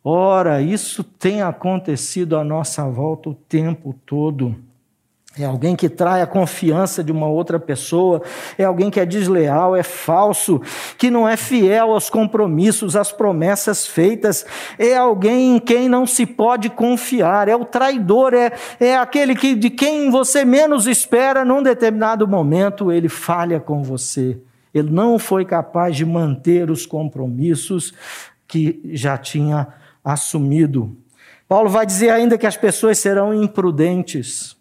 Ora, 0.04 0.62
isso 0.62 1.04
tem 1.04 1.42
acontecido 1.42 2.38
à 2.38 2.44
nossa 2.44 2.88
volta 2.90 3.30
o 3.30 3.36
tempo 3.36 3.96
todo. 4.06 4.56
É 5.38 5.46
alguém 5.46 5.76
que 5.76 5.90
trai 5.90 6.22
a 6.22 6.28
confiança 6.28 7.04
de 7.04 7.12
uma 7.12 7.26
outra 7.26 7.60
pessoa, 7.60 8.22
é 8.56 8.64
alguém 8.64 8.92
que 8.92 9.00
é 9.00 9.06
desleal, 9.06 9.76
é 9.76 9.82
falso, 9.82 10.62
que 10.96 11.10
não 11.10 11.28
é 11.28 11.36
fiel 11.36 11.92
aos 11.92 12.08
compromissos, 12.08 12.96
às 12.96 13.12
promessas 13.12 13.88
feitas, 13.88 14.46
é 14.78 14.96
alguém 14.96 15.56
em 15.56 15.60
quem 15.60 15.90
não 15.90 16.06
se 16.06 16.28
pode 16.28 16.70
confiar, 16.70 17.48
é 17.48 17.56
o 17.56 17.66
traidor, 17.66 18.36
é, 18.36 18.52
é 18.80 18.96
aquele 18.96 19.34
que, 19.36 19.56
de 19.56 19.72
quem 19.72 20.12
você 20.12 20.46
menos 20.46 20.86
espera, 20.86 21.44
num 21.44 21.64
determinado 21.64 22.28
momento 22.28 22.92
ele 22.92 23.10
falha 23.10 23.60
com 23.60 23.82
você. 23.82 24.38
Ele 24.72 24.92
não 24.92 25.18
foi 25.18 25.46
capaz 25.46 25.96
de 25.96 26.06
manter 26.06 26.70
os 26.70 26.86
compromissos 26.86 27.92
que 28.48 28.80
já 28.94 29.18
tinha 29.18 29.68
assumido. 30.06 30.96
Paulo 31.48 31.70
vai 31.70 31.88
dizer 31.88 32.12
ainda 32.12 32.38
que 32.38 32.46
as 32.46 32.58
pessoas 32.58 33.00
serão 33.00 33.34
imprudentes. 33.34 34.56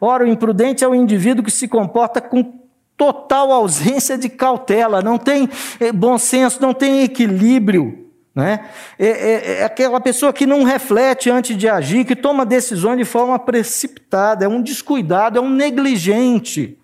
Ora, 0.00 0.24
o 0.24 0.28
imprudente 0.28 0.82
é 0.82 0.88
o 0.88 0.94
indivíduo 0.94 1.44
que 1.44 1.50
se 1.50 1.68
comporta 1.68 2.20
com 2.20 2.60
total 2.96 3.50
ausência 3.50 4.18
de 4.18 4.28
cautela, 4.28 5.00
não 5.00 5.18
tem 5.18 5.48
eh, 5.78 5.92
bom 5.92 6.18
senso, 6.18 6.60
não 6.60 6.74
tem 6.74 7.02
equilíbrio. 7.02 8.10
Né? 8.34 8.60
É, 8.98 9.08
é, 9.08 9.52
é, 9.58 9.64
aquela 9.64 10.00
pessoa 10.00 10.32
que 10.32 10.46
não 10.46 10.64
reflete 10.64 11.30
antes 11.30 11.56
de 11.56 11.68
agir, 11.68 12.04
que 12.04 12.14
toma 12.14 12.46
decisões 12.46 12.96
de 12.98 13.04
forma 13.04 13.38
precipitada, 13.38 14.44
é 14.44 14.48
um 14.48 14.62
descuidado, 14.62 15.38
é 15.38 15.42
um 15.42 15.50
negligente. 15.50 16.78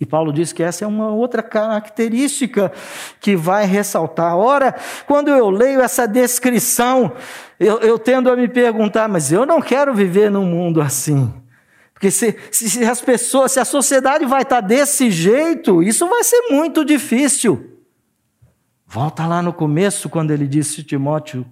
E 0.00 0.06
Paulo 0.06 0.32
diz 0.32 0.52
que 0.52 0.62
essa 0.62 0.84
é 0.84 0.88
uma 0.88 1.10
outra 1.10 1.42
característica 1.42 2.70
que 3.20 3.34
vai 3.34 3.64
ressaltar. 3.66 4.36
Ora, 4.36 4.74
quando 5.06 5.28
eu 5.28 5.50
leio 5.50 5.80
essa 5.80 6.06
descrição, 6.06 7.12
eu, 7.58 7.78
eu 7.80 7.98
tendo 7.98 8.30
a 8.30 8.36
me 8.36 8.46
perguntar, 8.46 9.08
mas 9.08 9.32
eu 9.32 9.44
não 9.44 9.60
quero 9.60 9.92
viver 9.94 10.30
num 10.30 10.44
mundo 10.44 10.80
assim. 10.80 11.32
Porque 11.98 12.12
se, 12.12 12.38
se, 12.52 12.84
as 12.84 13.00
pessoas, 13.00 13.50
se 13.50 13.58
a 13.58 13.64
sociedade 13.64 14.24
vai 14.24 14.42
estar 14.42 14.60
desse 14.60 15.10
jeito, 15.10 15.82
isso 15.82 16.08
vai 16.08 16.22
ser 16.22 16.42
muito 16.48 16.84
difícil. 16.84 17.76
Volta 18.86 19.26
lá 19.26 19.42
no 19.42 19.52
começo, 19.52 20.08
quando 20.08 20.30
ele 20.30 20.46
disse 20.46 20.84
Timóteo: 20.84 21.44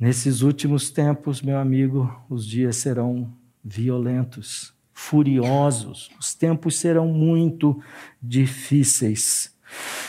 Nesses 0.00 0.40
últimos 0.40 0.88
tempos, 0.88 1.42
meu 1.42 1.58
amigo, 1.58 2.10
os 2.30 2.46
dias 2.46 2.76
serão 2.76 3.30
violentos, 3.62 4.72
furiosos. 4.90 6.10
Os 6.18 6.34
tempos 6.34 6.78
serão 6.78 7.06
muito 7.08 7.78
difíceis. 8.22 9.54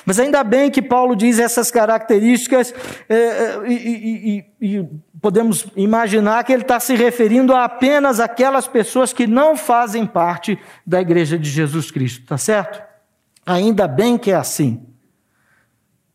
Mas 0.06 0.20
ainda 0.20 0.44
bem 0.44 0.72
que 0.72 0.82
Paulo 0.82 1.16
diz 1.16 1.40
essas 1.40 1.70
características, 1.70 2.74
é, 3.08 3.16
é, 3.16 3.68
e, 3.68 4.46
e, 4.60 4.78
e, 4.78 4.90
podemos 5.22 5.68
imaginar 5.76 6.44
que 6.44 6.54
ele 6.54 6.64
está 6.64 6.80
se 6.80 6.96
referindo 6.96 7.54
a 7.54 7.66
apenas 7.66 8.20
aquelas 8.20 8.68
pessoas 8.68 9.14
que 9.14 9.28
não 9.28 9.56
fazem 9.56 10.06
parte 10.06 10.58
da 10.86 11.02
igreja 11.02 11.38
de 11.38 11.50
Jesus 11.50 11.92
Cristo, 11.92 12.26
tá 12.26 12.38
certo? 12.38 12.82
Ainda 13.46 13.88
bem 13.88 14.18
que 14.18 14.32
é 14.32 14.36
assim. 14.36 14.86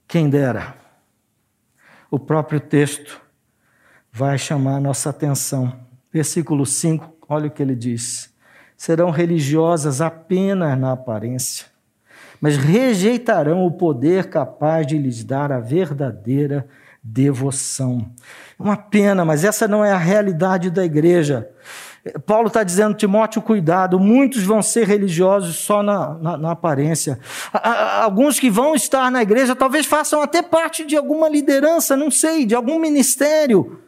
Quem 0.09 0.29
dera. 0.29 0.75
O 2.11 2.19
próprio 2.19 2.61
texto 2.61 3.21
vai 4.13 4.39
chamar 4.39 4.77
a 4.77 4.81
nossa 4.81 5.11
atenção. 5.11 5.73
Versículo 6.13 6.65
5, 6.65 7.17
olha 7.29 7.49
o 7.49 7.51
que 7.51 7.63
ele 7.63 7.75
diz: 7.75 8.33
serão 8.77 9.11
religiosas 9.11 10.01
apenas 10.01 10.79
na 10.79 10.93
aparência 10.93 11.74
mas 12.45 12.59
rejeitarão 12.59 13.65
o 13.65 13.71
poder 13.71 14.29
capaz 14.29 14.87
de 14.87 14.99
lhes 14.99 15.25
dar 15.25 15.51
a 15.51 15.61
verdadeira 15.61 16.69
devoção. 17.03 18.13
Uma 18.59 18.77
pena, 18.77 19.25
mas 19.25 19.45
essa 19.45 19.67
não 19.67 19.83
é 19.83 19.91
a 19.91 19.97
realidade 19.97 20.69
da 20.69 20.85
igreja. 20.85 21.49
Paulo 22.27 22.49
está 22.49 22.63
dizendo, 22.63 22.95
Timóteo, 22.95 23.41
cuidado, 23.41 23.99
muitos 23.99 24.43
vão 24.43 24.61
ser 24.61 24.87
religiosos 24.87 25.57
só 25.57 25.83
na, 25.83 26.19
na, 26.19 26.37
na 26.37 26.51
aparência. 26.51 27.19
Alguns 28.03 28.39
que 28.39 28.51
vão 28.51 28.75
estar 28.75 29.11
na 29.11 29.23
igreja 29.23 29.57
talvez 29.57 29.87
façam 29.87 30.21
até 30.21 30.43
parte 30.43 30.85
de 30.85 30.99
alguma 30.99 31.31
liderança, 31.31 31.97
não 31.97 32.11
sei, 32.11 32.45
de 32.45 32.55
algum 32.55 32.79
ministério. 32.79 33.81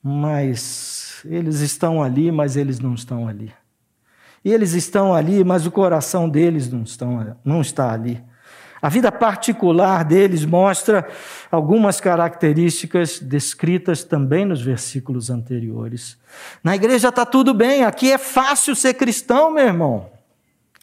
Mas 0.00 1.22
eles 1.24 1.58
estão 1.58 2.00
ali, 2.00 2.30
mas 2.30 2.56
eles 2.56 2.78
não 2.78 2.94
estão 2.94 3.26
ali. 3.26 3.52
E 4.44 4.52
eles 4.52 4.72
estão 4.72 5.14
ali, 5.14 5.44
mas 5.44 5.66
o 5.66 5.70
coração 5.70 6.28
deles 6.28 6.70
não, 6.70 6.82
estão, 6.82 7.36
não 7.44 7.60
está 7.60 7.92
ali. 7.92 8.22
A 8.82 8.88
vida 8.88 9.12
particular 9.12 10.04
deles 10.04 10.44
mostra 10.44 11.08
algumas 11.52 12.00
características 12.00 13.20
descritas 13.20 14.02
também 14.02 14.44
nos 14.44 14.60
versículos 14.60 15.30
anteriores. 15.30 16.18
Na 16.64 16.74
igreja 16.74 17.10
está 17.10 17.24
tudo 17.24 17.54
bem, 17.54 17.84
aqui 17.84 18.10
é 18.10 18.18
fácil 18.18 18.74
ser 18.74 18.94
cristão, 18.94 19.52
meu 19.52 19.64
irmão. 19.64 20.10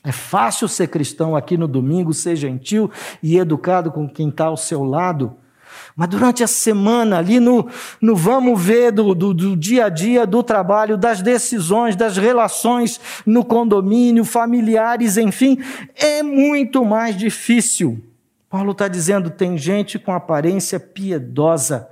É 0.02 0.13
fácil 0.13 0.69
ser 0.69 0.88
cristão 0.88 1.36
aqui 1.36 1.58
no 1.58 1.67
domingo, 1.67 2.13
ser 2.13 2.38
gentil 2.38 2.89
e 3.22 3.38
educado 3.38 3.91
com 3.91 4.08
quem 4.08 4.30
está 4.30 4.45
ao 4.45 4.56
seu 4.56 4.86
lado. 4.86 5.36
Mas 5.95 6.10
durante 6.10 6.43
a 6.43 6.47
semana, 6.47 7.17
ali 7.17 7.39
no, 7.39 7.67
no 8.01 8.15
vamos 8.15 8.62
ver 8.62 8.91
do, 8.91 9.13
do, 9.13 9.34
do, 9.34 9.55
dia 9.58 9.86
a 9.86 9.89
dia, 9.89 10.25
do 10.25 10.41
trabalho, 10.41 10.97
das 10.97 11.21
decisões, 11.21 11.95
das 11.95 12.17
relações 12.17 12.99
no 13.25 13.43
condomínio, 13.43 14.23
familiares, 14.23 15.17
enfim, 15.17 15.58
é 15.95 16.23
muito 16.23 16.86
mais 16.86 17.17
difícil. 17.17 18.03
Paulo 18.49 18.71
está 18.71 18.88
dizendo: 18.88 19.29
tem 19.29 19.58
gente 19.58 19.99
com 19.99 20.13
aparência 20.13 20.79
piedosa, 20.79 21.89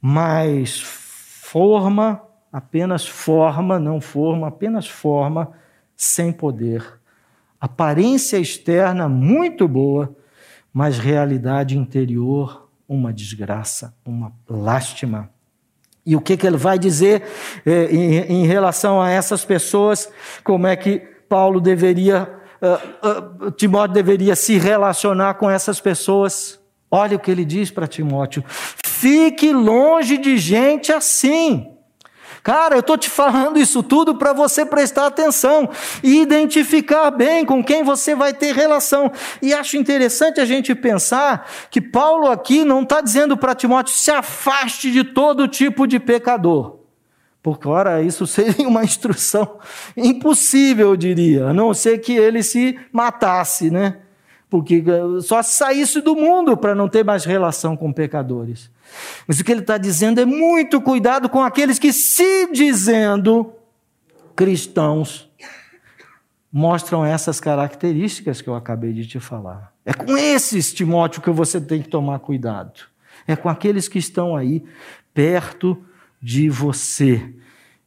mas 0.00 0.80
forma, 0.80 2.20
apenas 2.52 3.06
forma, 3.06 3.78
não 3.78 4.00
forma, 4.00 4.48
apenas 4.48 4.86
forma, 4.86 5.52
sem 5.96 6.32
poder. 6.32 6.98
Aparência 7.60 8.36
externa 8.36 9.08
muito 9.08 9.66
boa, 9.66 10.14
mas 10.72 10.98
realidade 10.98 11.76
interior 11.76 12.67
uma 12.88 13.12
desgraça, 13.12 13.94
uma 14.04 14.32
lástima. 14.48 15.30
E 16.06 16.16
o 16.16 16.20
que, 16.20 16.36
que 16.36 16.46
ele 16.46 16.56
vai 16.56 16.78
dizer 16.78 17.22
é, 17.66 17.84
em, 17.94 18.42
em, 18.42 18.46
relação 18.46 19.00
a 19.00 19.10
essas 19.10 19.44
pessoas? 19.44 20.10
Como 20.42 20.66
é 20.66 20.74
que 20.74 21.00
Paulo 21.28 21.60
deveria, 21.60 22.40
uh, 22.62 23.46
uh, 23.46 23.50
Timóteo 23.50 23.92
deveria 23.92 24.34
se 24.34 24.56
relacionar 24.56 25.34
com 25.34 25.50
essas 25.50 25.80
pessoas? 25.80 26.58
Olha 26.90 27.16
o 27.16 27.20
que 27.20 27.30
ele 27.30 27.44
diz 27.44 27.70
para 27.70 27.86
Timóteo: 27.86 28.42
fique 28.46 29.52
longe 29.52 30.16
de 30.16 30.38
gente 30.38 30.90
assim. 30.90 31.77
Cara, 32.42 32.76
eu 32.76 32.80
estou 32.80 32.96
te 32.96 33.10
falando 33.10 33.58
isso 33.58 33.82
tudo 33.82 34.14
para 34.14 34.32
você 34.32 34.64
prestar 34.64 35.06
atenção 35.06 35.68
e 36.02 36.20
identificar 36.20 37.10
bem 37.10 37.44
com 37.44 37.62
quem 37.62 37.82
você 37.82 38.14
vai 38.14 38.32
ter 38.32 38.54
relação. 38.54 39.10
E 39.42 39.52
acho 39.52 39.76
interessante 39.76 40.40
a 40.40 40.44
gente 40.44 40.74
pensar 40.74 41.48
que 41.70 41.80
Paulo 41.80 42.28
aqui 42.28 42.64
não 42.64 42.82
está 42.82 43.00
dizendo 43.00 43.36
para 43.36 43.54
Timóteo 43.54 43.94
se 43.94 44.10
afaste 44.10 44.90
de 44.90 45.04
todo 45.04 45.48
tipo 45.48 45.86
de 45.86 45.98
pecador. 45.98 46.78
Porque, 47.42 47.68
ora, 47.68 48.02
isso 48.02 48.26
seria 48.26 48.68
uma 48.68 48.84
instrução 48.84 49.58
impossível, 49.96 50.90
eu 50.90 50.96
diria, 50.96 51.46
a 51.46 51.54
não 51.54 51.72
ser 51.72 51.98
que 51.98 52.12
ele 52.12 52.42
se 52.42 52.78
matasse, 52.92 53.70
né? 53.70 53.98
Porque 54.50 54.82
eh, 54.86 55.20
só 55.20 55.42
saísse 55.42 56.00
do 56.00 56.16
mundo 56.16 56.56
para 56.56 56.74
não 56.74 56.88
ter 56.88 57.04
mais 57.04 57.24
relação 57.24 57.76
com 57.76 57.92
pecadores. 57.92 58.70
Mas 59.26 59.38
o 59.40 59.44
que 59.44 59.52
ele 59.52 59.60
está 59.60 59.78
dizendo 59.78 60.20
é 60.20 60.24
muito 60.24 60.80
cuidado 60.80 61.28
com 61.28 61.42
aqueles 61.42 61.78
que, 61.78 61.92
se 61.92 62.50
dizendo 62.52 63.52
cristãos, 64.34 65.28
mostram 66.52 67.04
essas 67.04 67.40
características 67.40 68.40
que 68.40 68.48
eu 68.48 68.54
acabei 68.54 68.92
de 68.92 69.06
te 69.06 69.20
falar. 69.20 69.72
É 69.84 69.92
com 69.92 70.16
esses, 70.16 70.72
Timóteo, 70.72 71.22
que 71.22 71.30
você 71.30 71.60
tem 71.60 71.82
que 71.82 71.88
tomar 71.88 72.18
cuidado. 72.20 72.80
É 73.26 73.36
com 73.36 73.48
aqueles 73.48 73.88
que 73.88 73.98
estão 73.98 74.36
aí 74.36 74.64
perto 75.12 75.82
de 76.20 76.48
você. 76.48 77.34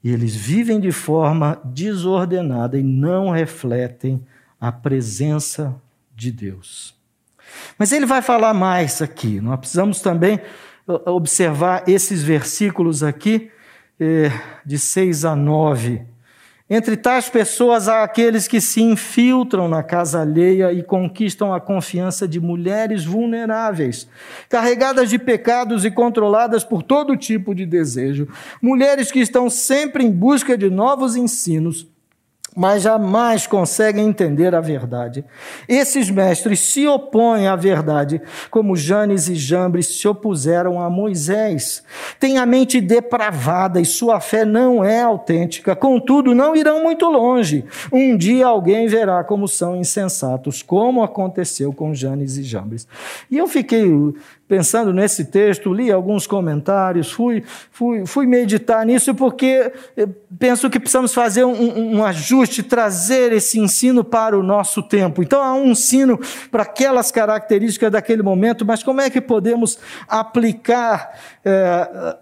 E 0.03 0.11
eles 0.11 0.35
vivem 0.35 0.79
de 0.79 0.91
forma 0.91 1.59
desordenada 1.63 2.77
e 2.77 2.83
não 2.83 3.29
refletem 3.29 4.25
a 4.59 4.71
presença 4.71 5.75
de 6.15 6.31
Deus. 6.31 6.95
Mas 7.77 7.91
ele 7.91 8.05
vai 8.05 8.21
falar 8.21 8.53
mais 8.53 9.01
aqui. 9.01 9.41
Nós 9.41 9.59
precisamos 9.59 10.01
também 10.01 10.39
observar 10.87 11.83
esses 11.87 12.23
versículos 12.23 13.03
aqui, 13.03 13.51
eh, 13.99 14.31
de 14.65 14.79
6 14.79 15.25
a 15.25 15.35
9. 15.35 16.05
Entre 16.73 16.95
tais 16.95 17.27
pessoas 17.27 17.89
há 17.89 18.01
aqueles 18.01 18.47
que 18.47 18.61
se 18.61 18.81
infiltram 18.81 19.67
na 19.67 19.83
casa 19.83 20.21
alheia 20.21 20.71
e 20.71 20.81
conquistam 20.81 21.53
a 21.53 21.59
confiança 21.59 22.25
de 22.25 22.39
mulheres 22.39 23.03
vulneráveis, 23.03 24.07
carregadas 24.47 25.09
de 25.09 25.19
pecados 25.19 25.83
e 25.83 25.91
controladas 25.91 26.63
por 26.63 26.81
todo 26.81 27.17
tipo 27.17 27.53
de 27.53 27.65
desejo. 27.65 28.29
Mulheres 28.61 29.11
que 29.11 29.19
estão 29.19 29.49
sempre 29.49 30.05
em 30.05 30.09
busca 30.09 30.57
de 30.57 30.69
novos 30.69 31.17
ensinos 31.17 31.85
mas 32.55 32.83
jamais 32.83 33.47
conseguem 33.47 34.07
entender 34.07 34.53
a 34.53 34.59
verdade. 34.59 35.23
Esses 35.67 36.09
mestres 36.09 36.59
se 36.59 36.85
opõem 36.85 37.47
à 37.47 37.55
verdade, 37.55 38.21
como 38.49 38.75
Janes 38.75 39.29
e 39.29 39.35
Jambres 39.35 39.87
se 39.87 40.07
opuseram 40.07 40.81
a 40.81 40.89
Moisés. 40.89 41.83
Têm 42.19 42.37
a 42.37 42.45
mente 42.45 42.81
depravada 42.81 43.79
e 43.79 43.85
sua 43.85 44.19
fé 44.19 44.43
não 44.43 44.83
é 44.83 45.01
autêntica, 45.01 45.75
contudo, 45.75 46.35
não 46.35 46.55
irão 46.55 46.83
muito 46.83 47.07
longe. 47.07 47.63
Um 47.91 48.17
dia 48.17 48.47
alguém 48.47 48.87
verá 48.87 49.23
como 49.23 49.47
são 49.47 49.75
insensatos, 49.75 50.61
como 50.61 51.03
aconteceu 51.03 51.71
com 51.71 51.93
Janes 51.93 52.37
e 52.37 52.43
Jambres. 52.43 52.85
E 53.29 53.37
eu 53.37 53.47
fiquei 53.47 53.89
pensando 54.51 54.91
nesse 54.91 55.23
texto, 55.23 55.73
li 55.73 55.89
alguns 55.89 56.27
comentários, 56.27 57.09
fui, 57.09 57.41
fui, 57.71 58.05
fui 58.05 58.27
meditar 58.27 58.85
nisso, 58.85 59.15
porque 59.15 59.71
penso 60.37 60.69
que 60.69 60.77
precisamos 60.77 61.13
fazer 61.13 61.45
um, 61.45 61.95
um 61.95 62.03
ajuste, 62.03 62.40
trazer 62.63 63.31
esse 63.31 63.59
ensino 63.59 64.03
para 64.03 64.37
o 64.37 64.43
nosso 64.43 64.81
tempo. 64.83 65.21
Então, 65.21 65.41
há 65.41 65.53
um 65.53 65.71
ensino 65.71 66.19
para 66.49 66.63
aquelas 66.63 67.11
características 67.11 67.91
daquele 67.91 68.23
momento, 68.23 68.65
mas 68.65 68.83
como 68.83 69.01
é 69.01 69.09
que 69.09 69.21
podemos 69.21 69.77
aplicar. 70.07 71.19
É, 71.43 72.17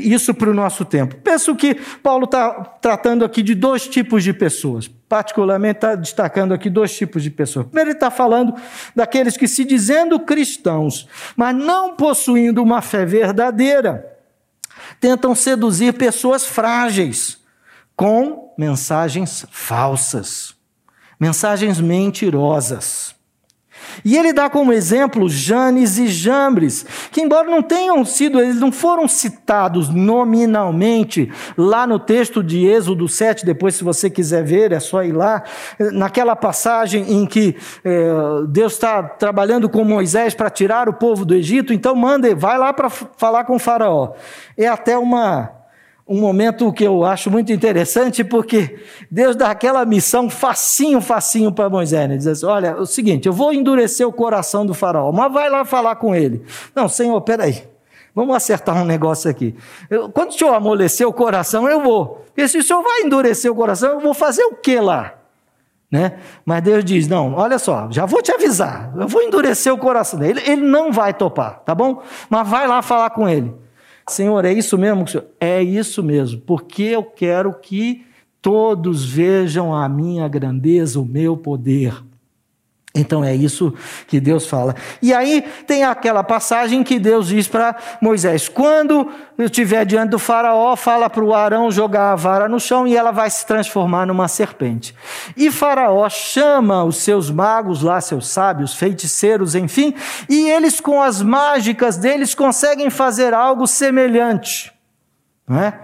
isso 0.00 0.32
para 0.32 0.48
o 0.48 0.54
nosso 0.54 0.84
tempo. 0.84 1.16
Penso 1.16 1.56
que 1.56 1.74
Paulo 2.00 2.26
está 2.26 2.52
tratando 2.80 3.24
aqui 3.24 3.42
de 3.42 3.56
dois 3.56 3.88
tipos 3.88 4.22
de 4.22 4.32
pessoas 4.32 4.88
particularmente 5.14 5.76
está 5.76 5.94
destacando 5.94 6.52
aqui 6.52 6.68
dois 6.68 6.96
tipos 6.96 7.22
de 7.22 7.30
pessoas. 7.30 7.66
Primeiro, 7.66 7.90
ele 7.90 7.96
está 7.96 8.10
falando 8.10 8.52
daqueles 8.96 9.36
que, 9.36 9.46
se 9.46 9.64
dizendo 9.64 10.18
cristãos, 10.18 11.08
mas 11.36 11.54
não 11.54 11.94
possuindo 11.94 12.60
uma 12.60 12.82
fé 12.82 13.06
verdadeira, 13.06 14.12
tentam 15.00 15.32
seduzir 15.32 15.92
pessoas 15.92 16.44
frágeis 16.44 17.43
com 17.96 18.52
mensagens 18.58 19.46
falsas, 19.50 20.54
mensagens 21.18 21.80
mentirosas. 21.80 23.14
E 24.04 24.16
ele 24.16 24.32
dá 24.32 24.48
como 24.48 24.72
exemplo 24.72 25.28
Janes 25.28 25.98
e 25.98 26.06
Jambres, 26.06 26.84
que 27.10 27.20
embora 27.20 27.50
não 27.50 27.62
tenham 27.62 28.04
sido, 28.04 28.40
eles 28.40 28.58
não 28.58 28.72
foram 28.72 29.06
citados 29.06 29.88
nominalmente 29.88 31.30
lá 31.56 31.86
no 31.86 31.98
texto 31.98 32.42
de 32.42 32.66
Êxodo 32.66 33.08
7, 33.08 33.44
depois 33.44 33.74
se 33.74 33.84
você 33.84 34.08
quiser 34.08 34.42
ver, 34.42 34.72
é 34.72 34.80
só 34.80 35.02
ir 35.02 35.12
lá, 35.12 35.42
naquela 35.92 36.34
passagem 36.34 37.12
em 37.12 37.26
que 37.26 37.56
é, 37.84 38.10
Deus 38.48 38.72
está 38.72 39.02
trabalhando 39.02 39.68
com 39.68 39.84
Moisés 39.84 40.34
para 40.34 40.50
tirar 40.50 40.88
o 40.88 40.94
povo 40.94 41.24
do 41.24 41.34
Egito, 41.34 41.72
então 41.72 41.94
manda, 41.94 42.34
vai 42.34 42.58
lá 42.58 42.72
para 42.72 42.88
falar 42.88 43.44
com 43.44 43.56
o 43.56 43.60
faraó. 43.60 44.14
É 44.56 44.66
até 44.66 44.96
uma 44.96 45.63
um 46.06 46.20
momento 46.20 46.70
que 46.72 46.84
eu 46.84 47.04
acho 47.04 47.30
muito 47.30 47.52
interessante, 47.52 48.22
porque 48.22 48.78
Deus 49.10 49.34
dá 49.34 49.50
aquela 49.50 49.84
missão 49.84 50.28
facinho, 50.28 51.00
facinho 51.00 51.50
para 51.50 51.70
Moisés. 51.70 52.08
Né? 52.08 52.16
Diz 52.16 52.26
assim: 52.26 52.46
olha, 52.46 52.68
é 52.68 52.76
o 52.76 52.86
seguinte, 52.86 53.26
eu 53.26 53.32
vou 53.32 53.52
endurecer 53.52 54.06
o 54.06 54.12
coração 54.12 54.66
do 54.66 54.74
faraó, 54.74 55.10
mas 55.12 55.32
vai 55.32 55.48
lá 55.48 55.64
falar 55.64 55.96
com 55.96 56.14
ele. 56.14 56.42
Não, 56.74 56.88
Senhor, 56.88 57.20
peraí. 57.22 57.64
Vamos 58.14 58.36
acertar 58.36 58.80
um 58.80 58.84
negócio 58.84 59.28
aqui. 59.28 59.56
Eu, 59.90 60.08
quando 60.08 60.30
o 60.30 60.32
senhor 60.32 60.54
amolecer 60.54 61.06
o 61.08 61.12
coração, 61.12 61.68
eu 61.68 61.82
vou. 61.82 62.24
Porque 62.26 62.46
se 62.46 62.58
o 62.58 62.62
senhor 62.62 62.80
vai 62.80 63.00
endurecer 63.00 63.50
o 63.50 63.54
coração, 63.56 63.94
eu 63.94 64.00
vou 64.00 64.14
fazer 64.14 64.44
o 64.44 64.54
que 64.54 64.78
lá? 64.78 65.14
Né? 65.90 66.18
Mas 66.44 66.62
Deus 66.62 66.84
diz: 66.84 67.08
não, 67.08 67.34
olha 67.34 67.58
só, 67.58 67.88
já 67.90 68.06
vou 68.06 68.22
te 68.22 68.30
avisar, 68.30 68.92
eu 68.96 69.08
vou 69.08 69.22
endurecer 69.22 69.72
o 69.72 69.78
coração 69.78 70.18
dele. 70.18 70.40
Ele 70.46 70.62
não 70.62 70.92
vai 70.92 71.12
topar, 71.12 71.60
tá 71.64 71.74
bom? 71.74 72.02
Mas 72.30 72.48
vai 72.48 72.68
lá 72.68 72.82
falar 72.82 73.10
com 73.10 73.28
ele. 73.28 73.52
Senhor, 74.08 74.44
é 74.44 74.52
isso 74.52 74.76
mesmo? 74.76 75.04
É 75.40 75.62
isso 75.62 76.02
mesmo, 76.02 76.40
porque 76.42 76.82
eu 76.82 77.02
quero 77.02 77.54
que 77.54 78.04
todos 78.42 79.04
vejam 79.04 79.74
a 79.74 79.88
minha 79.88 80.28
grandeza, 80.28 81.00
o 81.00 81.04
meu 81.04 81.36
poder. 81.36 81.94
Então 82.96 83.24
é 83.24 83.34
isso 83.34 83.74
que 84.06 84.20
Deus 84.20 84.46
fala. 84.46 84.76
E 85.02 85.12
aí 85.12 85.42
tem 85.66 85.82
aquela 85.82 86.22
passagem 86.22 86.84
que 86.84 86.96
Deus 86.96 87.26
diz 87.26 87.48
para 87.48 87.74
Moisés: 88.00 88.48
quando 88.48 89.10
estiver 89.36 89.84
diante 89.84 90.10
do 90.10 90.18
Faraó, 90.18 90.76
fala 90.76 91.10
para 91.10 91.24
o 91.24 91.34
Arão 91.34 91.72
jogar 91.72 92.12
a 92.12 92.14
vara 92.14 92.48
no 92.48 92.60
chão 92.60 92.86
e 92.86 92.96
ela 92.96 93.10
vai 93.10 93.28
se 93.28 93.44
transformar 93.44 94.06
numa 94.06 94.28
serpente. 94.28 94.94
E 95.36 95.50
Faraó 95.50 96.08
chama 96.08 96.84
os 96.84 96.98
seus 96.98 97.32
magos 97.32 97.82
lá, 97.82 98.00
seus 98.00 98.28
sábios, 98.28 98.74
feiticeiros, 98.74 99.56
enfim, 99.56 99.92
e 100.28 100.48
eles 100.48 100.80
com 100.80 101.02
as 101.02 101.20
mágicas 101.20 101.96
deles 101.96 102.32
conseguem 102.32 102.90
fazer 102.90 103.34
algo 103.34 103.66
semelhante. 103.66 104.72
Não 105.48 105.58
é? 105.58 105.80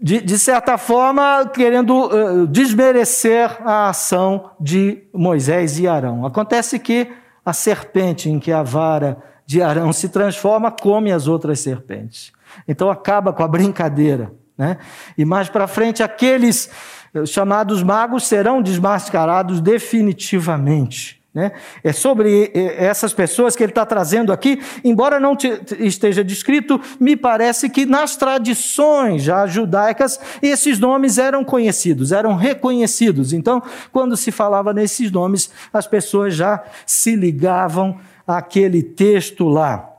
De, 0.00 0.20
de 0.20 0.38
certa 0.38 0.76
forma, 0.76 1.50
querendo 1.52 2.06
uh, 2.06 2.46
desmerecer 2.46 3.56
a 3.66 3.88
ação 3.88 4.50
de 4.60 5.02
Moisés 5.12 5.78
e 5.78 5.88
Arão. 5.88 6.26
Acontece 6.26 6.78
que 6.78 7.10
a 7.44 7.52
serpente 7.52 8.28
em 8.28 8.38
que 8.38 8.52
a 8.52 8.62
vara 8.62 9.16
de 9.46 9.62
Arão 9.62 9.92
se 9.92 10.10
transforma 10.10 10.70
come 10.70 11.10
as 11.10 11.26
outras 11.26 11.60
serpentes. 11.60 12.32
Então 12.66 12.90
acaba 12.90 13.32
com 13.32 13.42
a 13.42 13.48
brincadeira. 13.48 14.30
Né? 14.56 14.76
E 15.16 15.24
mais 15.24 15.48
para 15.48 15.66
frente, 15.66 16.02
aqueles 16.02 16.68
eh, 17.14 17.24
chamados 17.24 17.82
magos 17.82 18.26
serão 18.26 18.60
desmascarados 18.60 19.60
definitivamente. 19.60 21.17
Né? 21.38 21.52
É 21.84 21.92
sobre 21.92 22.50
essas 22.52 23.12
pessoas 23.12 23.54
que 23.54 23.62
ele 23.62 23.70
está 23.70 23.86
trazendo 23.86 24.32
aqui, 24.32 24.60
embora 24.82 25.20
não 25.20 25.38
esteja 25.78 26.24
descrito, 26.24 26.80
me 26.98 27.14
parece 27.14 27.70
que 27.70 27.86
nas 27.86 28.16
tradições 28.16 29.22
já 29.22 29.46
judaicas 29.46 30.18
esses 30.42 30.80
nomes 30.80 31.16
eram 31.16 31.44
conhecidos, 31.44 32.10
eram 32.10 32.34
reconhecidos. 32.34 33.32
Então, 33.32 33.62
quando 33.92 34.16
se 34.16 34.32
falava 34.32 34.72
nesses 34.72 35.12
nomes, 35.12 35.48
as 35.72 35.86
pessoas 35.86 36.34
já 36.34 36.60
se 36.84 37.14
ligavam 37.14 38.00
àquele 38.26 38.82
texto 38.82 39.46
lá. 39.46 39.97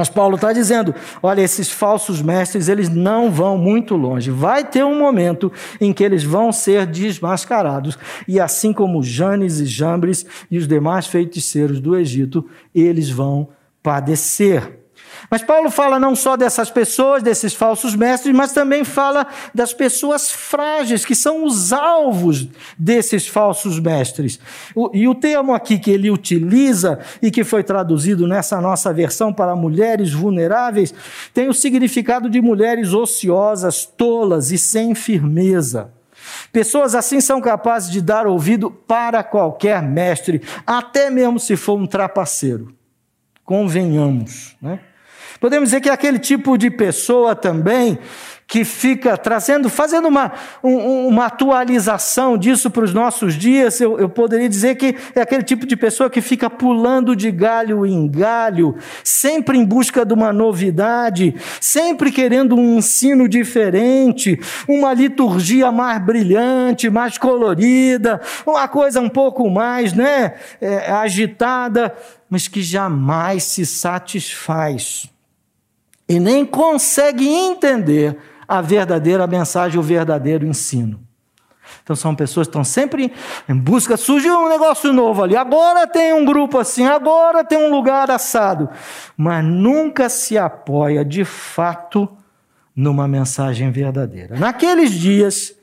Mas 0.00 0.08
Paulo 0.08 0.36
está 0.36 0.50
dizendo: 0.50 0.94
olha, 1.22 1.42
esses 1.42 1.70
falsos 1.70 2.22
mestres, 2.22 2.70
eles 2.70 2.88
não 2.88 3.30
vão 3.30 3.58
muito 3.58 3.94
longe. 3.96 4.30
Vai 4.30 4.64
ter 4.64 4.82
um 4.82 4.98
momento 4.98 5.52
em 5.78 5.92
que 5.92 6.02
eles 6.02 6.24
vão 6.24 6.50
ser 6.52 6.86
desmascarados. 6.86 7.98
E 8.26 8.40
assim 8.40 8.72
como 8.72 9.02
Janes 9.02 9.60
e 9.60 9.66
Jambres 9.66 10.24
e 10.50 10.56
os 10.56 10.66
demais 10.66 11.06
feiticeiros 11.06 11.80
do 11.80 11.94
Egito, 11.94 12.48
eles 12.74 13.10
vão 13.10 13.48
padecer. 13.82 14.79
Mas 15.30 15.42
Paulo 15.42 15.70
fala 15.70 15.98
não 15.98 16.14
só 16.14 16.36
dessas 16.36 16.70
pessoas, 16.70 17.22
desses 17.22 17.54
falsos 17.54 17.94
mestres, 17.94 18.34
mas 18.34 18.52
também 18.52 18.84
fala 18.84 19.26
das 19.54 19.72
pessoas 19.72 20.30
frágeis, 20.30 21.04
que 21.04 21.14
são 21.14 21.44
os 21.44 21.72
alvos 21.72 22.48
desses 22.78 23.26
falsos 23.26 23.78
mestres. 23.78 24.40
E 24.92 25.06
o 25.06 25.14
termo 25.14 25.54
aqui 25.54 25.78
que 25.78 25.90
ele 25.90 26.10
utiliza 26.10 26.98
e 27.22 27.30
que 27.30 27.44
foi 27.44 27.62
traduzido 27.62 28.26
nessa 28.26 28.60
nossa 28.60 28.92
versão 28.92 29.32
para 29.32 29.56
mulheres 29.56 30.12
vulneráveis, 30.12 30.92
tem 31.32 31.48
o 31.48 31.54
significado 31.54 32.28
de 32.28 32.40
mulheres 32.40 32.92
ociosas, 32.92 33.84
tolas 33.84 34.50
e 34.50 34.58
sem 34.58 34.94
firmeza. 34.94 35.92
Pessoas 36.52 36.94
assim 36.94 37.20
são 37.20 37.40
capazes 37.40 37.90
de 37.90 38.00
dar 38.00 38.26
ouvido 38.26 38.70
para 38.70 39.22
qualquer 39.22 39.82
mestre, 39.82 40.42
até 40.66 41.10
mesmo 41.10 41.38
se 41.38 41.56
for 41.56 41.78
um 41.78 41.86
trapaceiro. 41.86 42.74
Convenhamos, 43.44 44.56
né? 44.60 44.80
Podemos 45.40 45.70
dizer 45.70 45.80
que 45.80 45.88
é 45.88 45.92
aquele 45.92 46.18
tipo 46.18 46.58
de 46.58 46.70
pessoa 46.70 47.34
também 47.34 47.98
que 48.50 48.64
fica 48.64 49.16
trazendo, 49.16 49.70
fazendo 49.70 50.08
uma, 50.08 50.32
um, 50.62 51.06
uma 51.06 51.26
atualização 51.26 52.36
disso 52.36 52.68
para 52.68 52.82
os 52.82 52.92
nossos 52.92 53.34
dias, 53.34 53.80
eu, 53.80 53.96
eu 53.96 54.08
poderia 54.08 54.48
dizer 54.48 54.74
que 54.74 54.96
é 55.14 55.20
aquele 55.20 55.44
tipo 55.44 55.64
de 55.64 55.76
pessoa 55.76 56.10
que 56.10 56.20
fica 56.20 56.50
pulando 56.50 57.14
de 57.14 57.30
galho 57.30 57.86
em 57.86 58.08
galho, 58.10 58.76
sempre 59.04 59.56
em 59.56 59.64
busca 59.64 60.04
de 60.04 60.12
uma 60.12 60.32
novidade, 60.32 61.32
sempre 61.60 62.10
querendo 62.10 62.56
um 62.56 62.78
ensino 62.78 63.28
diferente, 63.28 64.38
uma 64.68 64.92
liturgia 64.92 65.70
mais 65.70 66.02
brilhante, 66.02 66.90
mais 66.90 67.16
colorida, 67.16 68.20
uma 68.44 68.66
coisa 68.66 69.00
um 69.00 69.08
pouco 69.08 69.48
mais 69.48 69.92
né, 69.92 70.34
é, 70.60 70.90
agitada, 70.90 71.94
mas 72.28 72.48
que 72.48 72.60
jamais 72.62 73.44
se 73.44 73.64
satisfaz 73.64 75.08
e 76.10 76.18
nem 76.18 76.44
consegue 76.44 77.28
entender 77.28 78.18
a 78.48 78.60
verdadeira 78.60 79.28
mensagem, 79.28 79.78
o 79.78 79.82
verdadeiro 79.82 80.44
ensino. 80.44 81.00
Então 81.84 81.94
são 81.94 82.16
pessoas 82.16 82.48
que 82.48 82.50
estão 82.50 82.64
sempre 82.64 83.12
em 83.48 83.54
busca, 83.54 83.96
surgiu 83.96 84.36
um 84.36 84.48
negócio 84.48 84.92
novo 84.92 85.22
ali, 85.22 85.36
agora 85.36 85.86
tem 85.86 86.12
um 86.12 86.24
grupo 86.24 86.58
assim, 86.58 86.84
agora 86.84 87.44
tem 87.44 87.56
um 87.56 87.70
lugar 87.70 88.10
assado, 88.10 88.68
mas 89.16 89.44
nunca 89.44 90.08
se 90.08 90.36
apoia 90.36 91.04
de 91.04 91.24
fato 91.24 92.08
numa 92.74 93.06
mensagem 93.06 93.70
verdadeira. 93.70 94.36
Naqueles 94.36 94.90
dias, 94.90 95.54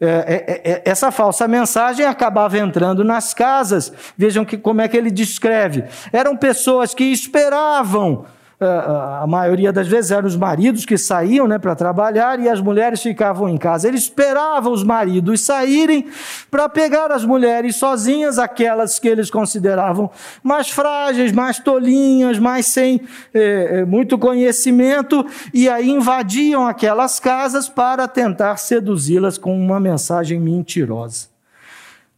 é, 0.00 0.08
é, 0.08 0.72
é, 0.72 0.82
essa 0.84 1.12
falsa 1.12 1.46
mensagem 1.46 2.04
acabava 2.04 2.58
entrando 2.58 3.04
nas 3.04 3.32
casas. 3.32 3.92
Vejam 4.18 4.44
que, 4.44 4.58
como 4.58 4.80
é 4.80 4.88
que 4.88 4.96
ele 4.96 5.12
descreve. 5.12 5.84
Eram 6.12 6.36
pessoas 6.36 6.92
que 6.92 7.04
esperavam 7.04 8.26
a 8.64 9.26
maioria 9.26 9.72
das 9.72 9.88
vezes 9.88 10.10
eram 10.10 10.26
os 10.26 10.36
maridos 10.36 10.84
que 10.84 10.96
saíam 10.96 11.46
né, 11.46 11.58
para 11.58 11.74
trabalhar 11.74 12.38
e 12.40 12.48
as 12.48 12.60
mulheres 12.60 13.02
ficavam 13.02 13.48
em 13.48 13.56
casa. 13.56 13.88
Ele 13.88 13.96
esperava 13.96 14.70
os 14.70 14.82
maridos 14.82 15.40
saírem 15.40 16.06
para 16.50 16.68
pegar 16.68 17.10
as 17.10 17.24
mulheres 17.24 17.76
sozinhas, 17.76 18.38
aquelas 18.38 18.98
que 18.98 19.08
eles 19.08 19.30
consideravam 19.30 20.10
mais 20.42 20.70
frágeis, 20.70 21.32
mais 21.32 21.58
tolinhas, 21.58 22.38
mais 22.38 22.66
sem 22.66 23.00
é, 23.34 23.84
muito 23.84 24.16
conhecimento, 24.18 25.26
e 25.52 25.68
aí 25.68 25.90
invadiam 25.90 26.66
aquelas 26.66 27.18
casas 27.20 27.68
para 27.68 28.06
tentar 28.08 28.56
seduzi-las 28.56 29.38
com 29.38 29.58
uma 29.58 29.80
mensagem 29.80 30.40
mentirosa. 30.40 31.32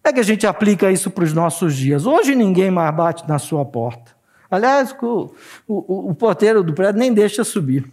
É 0.03 0.13
que 0.13 0.21
a 0.21 0.25
gente 0.25 0.47
aplica 0.47 0.91
isso 0.91 1.11
para 1.11 1.25
os 1.25 1.33
nossos 1.33 1.75
dias. 1.75 2.05
Hoje 2.05 2.35
ninguém 2.35 2.71
mais 2.71 2.95
bate 2.95 3.27
na 3.27 3.39
sua 3.39 3.65
porta. 3.65 4.13
Aliás, 4.55 4.95
o, 5.03 5.35
o, 5.67 6.11
o 6.11 6.14
porteiro 6.14 6.62
do 6.62 6.73
prédio 6.73 6.99
nem 6.99 7.12
deixa 7.12 7.43
subir. 7.45 7.85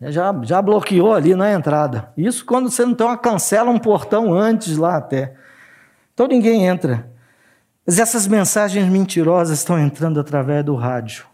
Já, 0.00 0.34
já 0.42 0.60
bloqueou 0.60 1.14
ali 1.14 1.34
na 1.34 1.52
entrada. 1.52 2.12
Isso 2.16 2.44
quando 2.44 2.70
você 2.70 2.84
não 2.84 2.94
tem 2.94 3.06
uma 3.06 3.16
cancela 3.16 3.70
um 3.70 3.78
portão 3.78 4.34
antes 4.34 4.76
lá 4.76 4.96
até. 4.96 5.34
Então 6.12 6.26
ninguém 6.26 6.66
entra. 6.66 7.08
Mas 7.86 7.98
essas 7.98 8.26
mensagens 8.26 8.88
mentirosas 8.88 9.58
estão 9.58 9.78
entrando 9.78 10.18
através 10.18 10.64
do 10.64 10.74
rádio, 10.74 11.24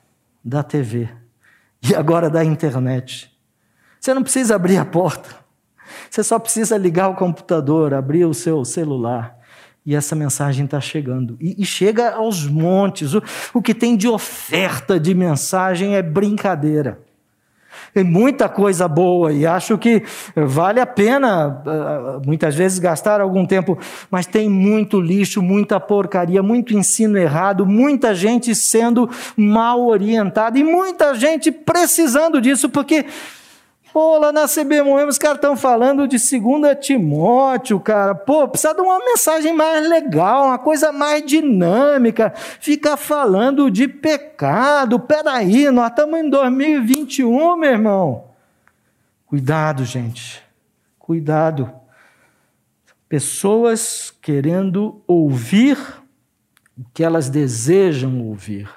da 0.44 0.62
TV 0.62 1.08
e 1.82 1.94
agora 1.94 2.28
da 2.28 2.44
internet. 2.44 3.34
Você 3.98 4.12
não 4.12 4.22
precisa 4.22 4.54
abrir 4.54 4.76
a 4.76 4.84
porta. 4.84 5.30
Você 6.10 6.22
só 6.22 6.38
precisa 6.38 6.76
ligar 6.76 7.08
o 7.08 7.14
computador, 7.14 7.94
abrir 7.94 8.26
o 8.26 8.34
seu 8.34 8.64
celular 8.64 9.37
e 9.88 9.94
essa 9.94 10.14
mensagem 10.14 10.66
está 10.66 10.78
chegando. 10.82 11.38
E, 11.40 11.62
e, 11.62 11.64
chega 11.64 12.10
aos 12.10 12.46
montes. 12.46 13.14
O, 13.14 13.22
o 13.54 13.62
que 13.62 13.74
tem 13.74 13.96
de 13.96 14.06
oferta 14.06 15.00
de 15.00 15.14
mensagem 15.14 15.96
é 15.96 16.02
brincadeira. 16.02 17.00
Tem 17.94 18.04
muita 18.04 18.50
coisa 18.50 18.86
boa 18.86 19.32
e 19.32 19.46
acho 19.46 19.78
que 19.78 20.02
vale 20.36 20.78
a 20.78 20.84
pena, 20.84 21.62
ah, 21.66 22.20
muitas 22.22 22.54
vezes, 22.54 22.78
gastar 22.78 23.22
algum 23.22 23.46
tempo, 23.46 23.78
mas 24.10 24.26
tem 24.26 24.46
muito 24.46 25.00
lixo, 25.00 25.40
muita 25.40 25.80
porcaria, 25.80 26.42
muito 26.42 26.76
ensino 26.76 27.16
errado, 27.16 27.64
muita 27.64 28.14
gente 28.14 28.54
sendo 28.54 29.08
mal 29.34 29.86
orientada 29.86 30.58
e 30.58 30.62
muita 30.62 31.14
gente 31.14 31.50
precisando 31.50 32.42
disso, 32.42 32.68
porque 32.68 33.06
Pô, 33.98 34.16
lá 34.16 34.30
na 34.30 34.46
CB 34.46 34.80
Moema 34.82 35.10
os 35.10 35.18
caras 35.18 35.38
estão 35.38 35.56
falando 35.56 36.06
de 36.06 36.18
2 36.18 36.78
Timóteo, 36.80 37.80
cara. 37.80 38.14
Pô, 38.14 38.46
precisa 38.46 38.72
de 38.72 38.80
uma 38.80 39.00
mensagem 39.00 39.52
mais 39.52 39.88
legal, 39.88 40.46
uma 40.46 40.58
coisa 40.60 40.92
mais 40.92 41.26
dinâmica. 41.26 42.32
Fica 42.60 42.96
falando 42.96 43.68
de 43.68 43.88
pecado. 43.88 45.00
Peraí, 45.00 45.68
nós 45.72 45.90
estamos 45.90 46.16
em 46.20 46.30
2021, 46.30 47.56
meu 47.56 47.70
irmão. 47.72 48.26
Cuidado, 49.26 49.84
gente. 49.84 50.44
Cuidado. 50.96 51.68
Pessoas 53.08 54.14
querendo 54.22 55.02
ouvir 55.08 55.76
o 56.78 56.84
que 56.94 57.02
elas 57.02 57.28
desejam 57.28 58.24
ouvir 58.28 58.70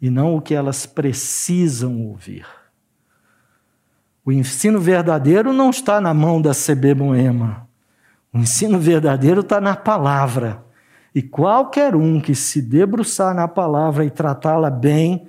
e 0.00 0.08
não 0.08 0.36
o 0.36 0.40
que 0.40 0.54
elas 0.54 0.86
precisam 0.86 2.00
ouvir. 2.06 2.46
O 4.26 4.32
ensino 4.32 4.80
verdadeiro 4.80 5.52
não 5.52 5.70
está 5.70 6.00
na 6.00 6.12
mão 6.12 6.42
da 6.42 6.50
CB 6.50 6.94
Moema. 6.96 7.68
O 8.34 8.38
ensino 8.38 8.76
verdadeiro 8.76 9.40
está 9.40 9.60
na 9.60 9.76
palavra. 9.76 10.64
E 11.14 11.22
qualquer 11.22 11.94
um 11.94 12.20
que 12.20 12.34
se 12.34 12.60
debruçar 12.60 13.32
na 13.32 13.46
palavra 13.46 14.04
e 14.04 14.10
tratá-la 14.10 14.68
bem, 14.68 15.28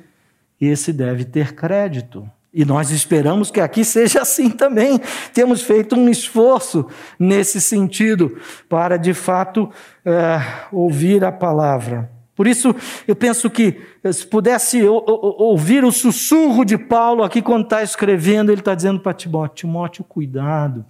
esse 0.60 0.92
deve 0.92 1.26
ter 1.26 1.54
crédito. 1.54 2.28
E 2.52 2.66
nós 2.66 2.90
esperamos 2.90 3.52
que 3.52 3.62
aqui 3.62 3.86
seja 3.86 4.24
assim 4.24 4.50
também. 4.50 5.00
Temos 5.32 5.62
feito 5.62 5.96
um 5.96 6.10
esforço 6.10 6.88
nesse 7.20 7.62
sentido, 7.62 8.36
para 8.68 8.98
de 8.98 9.14
fato 9.14 9.70
é, 10.04 10.42
ouvir 10.72 11.24
a 11.24 11.32
palavra. 11.32 12.17
Por 12.38 12.46
isso, 12.46 12.76
eu 13.08 13.16
penso 13.16 13.50
que 13.50 13.82
se 14.14 14.24
pudesse 14.28 14.84
ouvir 14.84 15.84
o 15.84 15.92
sussurro 15.92 16.64
de 16.64 16.78
Paulo 16.78 17.24
aqui 17.24 17.42
quando 17.42 17.64
está 17.64 17.82
escrevendo, 17.82 18.52
ele 18.52 18.62
está 18.62 18.76
dizendo 18.76 19.00
para 19.00 19.12
Timóteo: 19.12 19.56
Timóteo, 19.56 20.04
cuidado. 20.04 20.86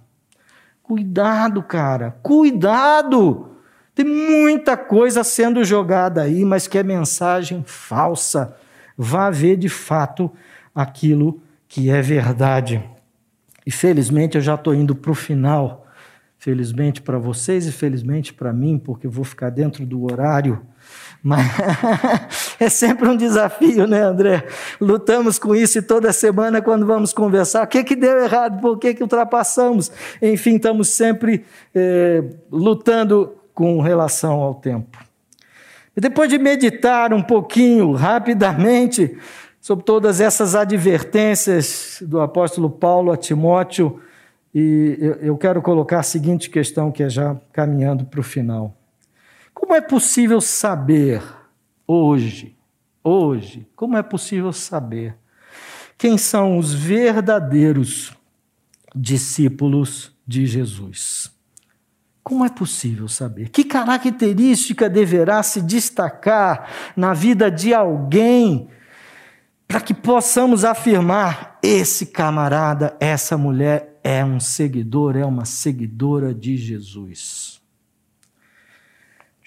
Cuidado, 0.82 1.62
cara, 1.62 2.18
cuidado. 2.22 3.52
Tem 3.94 4.04
muita 4.04 4.76
coisa 4.76 5.24
sendo 5.24 5.64
jogada 5.64 6.20
aí, 6.20 6.44
mas 6.44 6.66
que 6.66 6.76
é 6.76 6.82
mensagem 6.82 7.64
falsa. 7.66 8.54
Vá 8.96 9.30
ver 9.30 9.56
de 9.56 9.70
fato 9.70 10.30
aquilo 10.74 11.40
que 11.66 11.88
é 11.88 12.02
verdade. 12.02 12.82
E 13.64 13.70
felizmente 13.70 14.36
eu 14.36 14.42
já 14.42 14.54
estou 14.54 14.74
indo 14.74 14.94
para 14.94 15.10
o 15.10 15.14
final. 15.14 15.86
Felizmente 16.36 17.02
para 17.02 17.18
vocês 17.18 17.66
e 17.66 17.72
felizmente 17.72 18.32
para 18.34 18.52
mim, 18.52 18.78
porque 18.78 19.08
vou 19.08 19.24
ficar 19.24 19.50
dentro 19.50 19.84
do 19.84 20.04
horário. 20.04 20.60
Mas 21.22 21.46
é 22.60 22.68
sempre 22.68 23.08
um 23.08 23.16
desafio, 23.16 23.86
né, 23.86 24.02
André? 24.02 24.46
Lutamos 24.80 25.38
com 25.38 25.54
isso 25.54 25.78
e 25.78 25.82
toda 25.82 26.12
semana, 26.12 26.62
quando 26.62 26.86
vamos 26.86 27.12
conversar, 27.12 27.64
o 27.64 27.66
que, 27.66 27.82
que 27.82 27.96
deu 27.96 28.22
errado, 28.22 28.60
por 28.60 28.78
que, 28.78 28.94
que 28.94 29.02
ultrapassamos? 29.02 29.90
Enfim, 30.22 30.56
estamos 30.56 30.88
sempre 30.88 31.44
é, 31.74 32.22
lutando 32.50 33.34
com 33.52 33.80
relação 33.80 34.40
ao 34.40 34.54
tempo. 34.54 34.98
E 35.96 36.00
depois 36.00 36.30
de 36.30 36.38
meditar 36.38 37.12
um 37.12 37.22
pouquinho, 37.22 37.90
rapidamente, 37.92 39.18
sobre 39.60 39.84
todas 39.84 40.20
essas 40.20 40.54
advertências 40.54 41.98
do 42.00 42.20
apóstolo 42.20 42.70
Paulo 42.70 43.10
a 43.10 43.16
Timóteo, 43.16 44.00
e 44.54 44.96
eu 45.20 45.36
quero 45.36 45.60
colocar 45.60 45.98
a 45.98 46.02
seguinte 46.04 46.48
questão, 46.48 46.92
que 46.92 47.02
é 47.02 47.10
já 47.10 47.36
caminhando 47.52 48.04
para 48.04 48.20
o 48.20 48.22
final. 48.22 48.77
Como 49.58 49.74
é 49.74 49.80
possível 49.80 50.40
saber 50.40 51.20
hoje, 51.84 52.56
hoje, 53.02 53.66
como 53.74 53.96
é 53.96 54.02
possível 54.04 54.52
saber 54.52 55.16
quem 55.98 56.16
são 56.16 56.58
os 56.58 56.72
verdadeiros 56.72 58.16
discípulos 58.94 60.16
de 60.24 60.46
Jesus? 60.46 61.32
Como 62.22 62.44
é 62.44 62.48
possível 62.48 63.08
saber? 63.08 63.48
Que 63.48 63.64
característica 63.64 64.88
deverá 64.88 65.42
se 65.42 65.60
destacar 65.60 66.70
na 66.96 67.12
vida 67.12 67.50
de 67.50 67.74
alguém 67.74 68.68
para 69.66 69.80
que 69.80 69.92
possamos 69.92 70.64
afirmar: 70.64 71.58
esse 71.60 72.06
camarada, 72.06 72.96
essa 73.00 73.36
mulher 73.36 73.98
é 74.04 74.24
um 74.24 74.38
seguidor, 74.38 75.16
é 75.16 75.24
uma 75.24 75.44
seguidora 75.44 76.32
de 76.32 76.56
Jesus. 76.56 77.57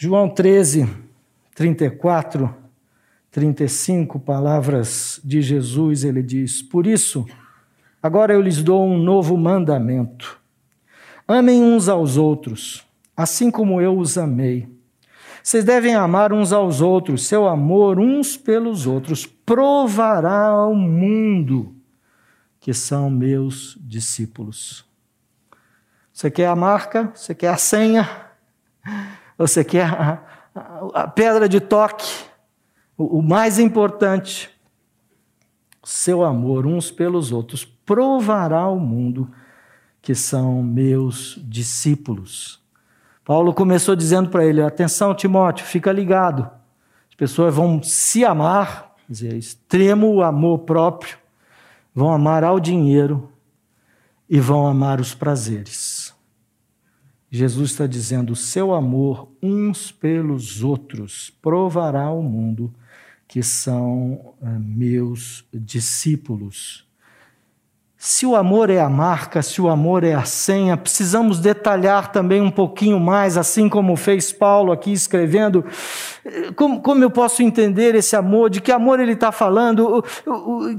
João 0.03 0.27
13, 0.27 0.89
34, 1.53 2.51
35, 3.29 4.19
palavras 4.19 5.21
de 5.23 5.43
Jesus, 5.43 6.03
ele 6.03 6.23
diz: 6.23 6.59
Por 6.59 6.87
isso, 6.87 7.23
agora 8.01 8.33
eu 8.33 8.41
lhes 8.41 8.63
dou 8.63 8.83
um 8.83 8.97
novo 8.97 9.37
mandamento. 9.37 10.41
Amem 11.27 11.61
uns 11.61 11.87
aos 11.87 12.17
outros, 12.17 12.83
assim 13.15 13.51
como 13.51 13.79
eu 13.79 13.95
os 13.95 14.17
amei. 14.17 14.67
Vocês 15.43 15.63
devem 15.63 15.93
amar 15.93 16.33
uns 16.33 16.51
aos 16.51 16.81
outros, 16.81 17.27
seu 17.27 17.47
amor 17.47 17.99
uns 17.99 18.35
pelos 18.35 18.87
outros 18.87 19.27
provará 19.27 20.47
ao 20.47 20.73
mundo 20.73 21.75
que 22.59 22.73
são 22.73 23.07
meus 23.07 23.77
discípulos. 23.79 24.83
Você 26.11 26.31
quer 26.31 26.47
a 26.47 26.55
marca? 26.55 27.11
Você 27.13 27.35
quer 27.35 27.49
a 27.49 27.57
senha? 27.57 28.09
Você 29.41 29.63
quer 29.63 29.85
a, 29.85 30.23
a, 30.55 31.01
a 31.03 31.07
pedra 31.07 31.49
de 31.49 31.59
toque? 31.59 32.07
O, 32.97 33.19
o 33.19 33.21
mais 33.23 33.57
importante, 33.57 34.49
seu 35.83 36.23
amor 36.23 36.67
uns 36.67 36.91
pelos 36.91 37.31
outros 37.31 37.65
provará 37.65 38.59
ao 38.59 38.79
mundo 38.79 39.31
que 40.01 40.13
são 40.13 40.61
meus 40.61 41.39
discípulos. 41.43 42.61
Paulo 43.25 43.53
começou 43.53 43.95
dizendo 43.95 44.29
para 44.29 44.45
ele: 44.45 44.61
atenção, 44.61 45.13
Timóteo, 45.13 45.65
fica 45.65 45.91
ligado. 45.91 46.49
As 47.09 47.15
pessoas 47.15 47.53
vão 47.53 47.81
se 47.81 48.23
amar, 48.23 48.95
dizer, 49.07 49.35
extremo 49.35 50.21
amor 50.21 50.59
próprio, 50.59 51.17
vão 51.93 52.11
amar 52.11 52.43
ao 52.43 52.59
dinheiro 52.59 53.29
e 54.29 54.39
vão 54.39 54.65
amar 54.67 54.99
os 54.99 55.13
prazeres. 55.13 56.00
Jesus 57.31 57.71
está 57.71 57.87
dizendo: 57.87 58.33
o 58.33 58.35
seu 58.35 58.73
amor 58.73 59.29
uns 59.41 59.89
pelos 59.89 60.61
outros 60.61 61.31
provará 61.41 62.03
ao 62.03 62.21
mundo 62.21 62.73
que 63.25 63.41
são 63.41 64.35
eh, 64.43 64.45
meus 64.59 65.45
discípulos. 65.53 66.85
Se 67.95 68.25
o 68.25 68.35
amor 68.35 68.69
é 68.69 68.81
a 68.81 68.89
marca, 68.89 69.41
se 69.41 69.61
o 69.61 69.69
amor 69.69 70.03
é 70.03 70.13
a 70.13 70.25
senha, 70.25 70.75
precisamos 70.75 71.39
detalhar 71.39 72.11
também 72.11 72.41
um 72.41 72.49
pouquinho 72.49 72.99
mais, 72.99 73.37
assim 73.37 73.69
como 73.69 73.95
fez 73.95 74.33
Paulo 74.33 74.71
aqui 74.71 74.91
escrevendo. 74.91 75.63
Como, 76.55 76.81
como 76.81 77.03
eu 77.03 77.11
posso 77.11 77.43
entender 77.43 77.93
esse 77.93 78.15
amor? 78.15 78.49
De 78.49 78.59
que 78.59 78.71
amor 78.71 78.99
ele 78.99 79.13
está 79.13 79.31
falando? 79.31 80.03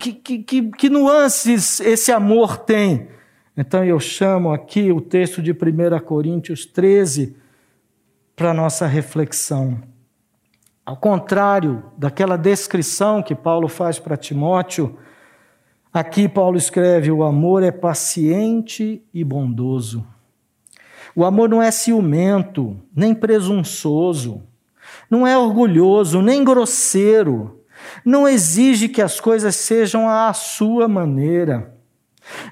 Que, 0.00 0.12
que, 0.12 0.38
que, 0.40 0.70
que 0.72 0.90
nuances 0.90 1.78
esse 1.80 2.10
amor 2.10 2.58
tem? 2.58 3.08
Então 3.56 3.84
eu 3.84 4.00
chamo 4.00 4.52
aqui 4.52 4.90
o 4.90 5.00
texto 5.00 5.42
de 5.42 5.52
1 5.52 6.00
Coríntios 6.04 6.64
13 6.66 7.36
para 8.34 8.54
nossa 8.54 8.86
reflexão. 8.86 9.80
Ao 10.84 10.96
contrário 10.96 11.84
daquela 11.96 12.36
descrição 12.36 13.22
que 13.22 13.34
Paulo 13.34 13.68
faz 13.68 13.98
para 13.98 14.16
Timóteo, 14.16 14.98
Aqui 15.92 16.26
Paulo 16.26 16.56
escreve: 16.56 17.10
o 17.10 17.22
amor 17.22 17.62
é 17.62 17.70
paciente 17.70 19.04
e 19.12 19.22
bondoso. 19.22 20.06
O 21.14 21.24
amor 21.24 21.50
não 21.50 21.60
é 21.60 21.70
ciumento, 21.70 22.80
nem 22.96 23.14
presunçoso, 23.14 24.42
não 25.10 25.26
é 25.26 25.36
orgulhoso, 25.36 26.22
nem 26.22 26.42
grosseiro, 26.42 27.60
não 28.02 28.26
exige 28.26 28.88
que 28.88 29.02
as 29.02 29.20
coisas 29.20 29.54
sejam 29.54 30.08
à 30.08 30.32
sua 30.32 30.88
maneira. 30.88 31.71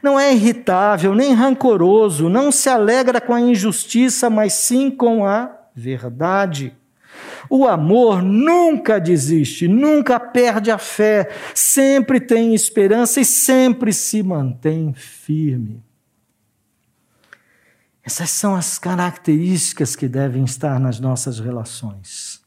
Não 0.03 0.19
é 0.19 0.33
irritável, 0.33 1.15
nem 1.15 1.33
rancoroso, 1.33 2.29
não 2.29 2.51
se 2.51 2.69
alegra 2.69 3.21
com 3.21 3.35
a 3.35 3.41
injustiça, 3.41 4.29
mas 4.29 4.53
sim 4.53 4.91
com 4.91 5.25
a 5.25 5.51
verdade. 5.75 6.77
O 7.49 7.67
amor 7.67 8.23
nunca 8.23 9.01
desiste, 9.01 9.67
nunca 9.67 10.21
perde 10.21 10.71
a 10.71 10.79
fé, 10.79 11.29
sempre 11.55 12.21
tem 12.21 12.55
esperança 12.55 13.21
e 13.21 13.25
sempre 13.25 13.93
se 13.93 14.23
mantém 14.23 14.95
firme. 14.95 15.83
Essas 18.05 18.31
são 18.31 18.55
as 18.55 18.79
características 18.79 19.95
que 19.95 20.09
devem 20.09 20.45
estar 20.45 20.81
nas 20.81 20.99
nossas 20.99 21.39
relações. 21.39 22.41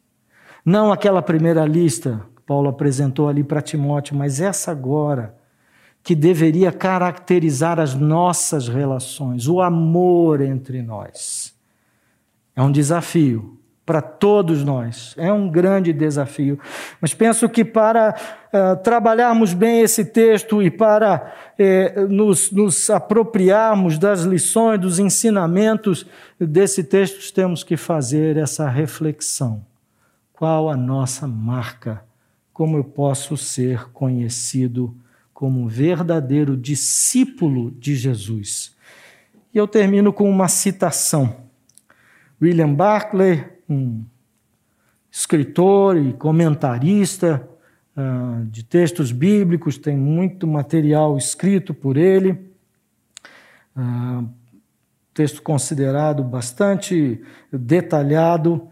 Não 0.65 0.91
aquela 0.91 1.21
primeira 1.21 1.65
lista 1.65 2.25
que 2.35 2.41
Paulo 2.41 2.69
apresentou 2.69 3.27
ali 3.27 3.43
para 3.43 3.61
Timóteo, 3.61 4.15
mas 4.15 4.39
essa 4.39 4.71
agora, 4.71 5.35
que 6.03 6.13
deveria 6.13 6.71
caracterizar 6.71 7.79
as 7.79 7.95
nossas 7.95 8.67
relações, 8.67 9.47
o 9.47 9.61
amor 9.61 10.41
entre 10.41 10.81
nós. 10.81 11.55
É 12.55 12.61
um 12.61 12.71
desafio, 12.71 13.57
para 13.85 14.01
todos 14.01 14.63
nós. 14.63 15.13
É 15.17 15.31
um 15.31 15.49
grande 15.49 15.91
desafio. 15.91 16.59
Mas 17.01 17.13
penso 17.13 17.49
que 17.49 17.65
para 17.65 18.15
uh, 18.15 18.81
trabalharmos 18.81 19.53
bem 19.53 19.81
esse 19.81 20.05
texto 20.05 20.61
e 20.61 20.71
para 20.71 21.33
uh, 21.59 22.07
nos, 22.07 22.51
nos, 22.51 22.89
apropriarmos 22.89 23.97
das 23.97 24.21
lições, 24.21 24.79
dos 24.79 24.99
ensinamentos 24.99 26.05
desse 26.39 26.83
texto, 26.83 27.33
temos 27.33 27.63
que 27.63 27.75
fazer 27.75 28.37
essa 28.37 28.69
reflexão. 28.69 29.65
Qual 30.31 30.69
a 30.69 30.77
nossa 30.77 31.27
marca? 31.27 32.03
Como 32.53 32.77
eu 32.77 32.83
posso 32.83 33.35
ser 33.35 33.89
conhecido 33.91 34.95
como 35.33 35.61
um 35.61 35.67
verdadeiro 35.67 36.55
discípulo 36.55 37.71
de 37.71 37.95
Jesus. 37.95 38.75
E 39.53 39.57
eu 39.57 39.67
termino 39.67 40.13
com 40.13 40.29
uma 40.29 40.47
citação. 40.47 41.35
William 42.41 42.73
Barclay, 42.73 43.45
um 43.69 44.03
escritor 45.11 45.97
e 45.97 46.13
comentarista 46.13 47.47
uh, 47.95 48.45
de 48.45 48.63
textos 48.63 49.11
bíblicos, 49.11 49.77
tem 49.77 49.95
muito 49.95 50.47
material 50.47 51.17
escrito 51.17 51.73
por 51.73 51.97
ele. 51.97 52.31
Uh, 53.75 54.27
texto 55.13 55.41
considerado 55.41 56.23
bastante 56.23 57.21
detalhado, 57.51 58.67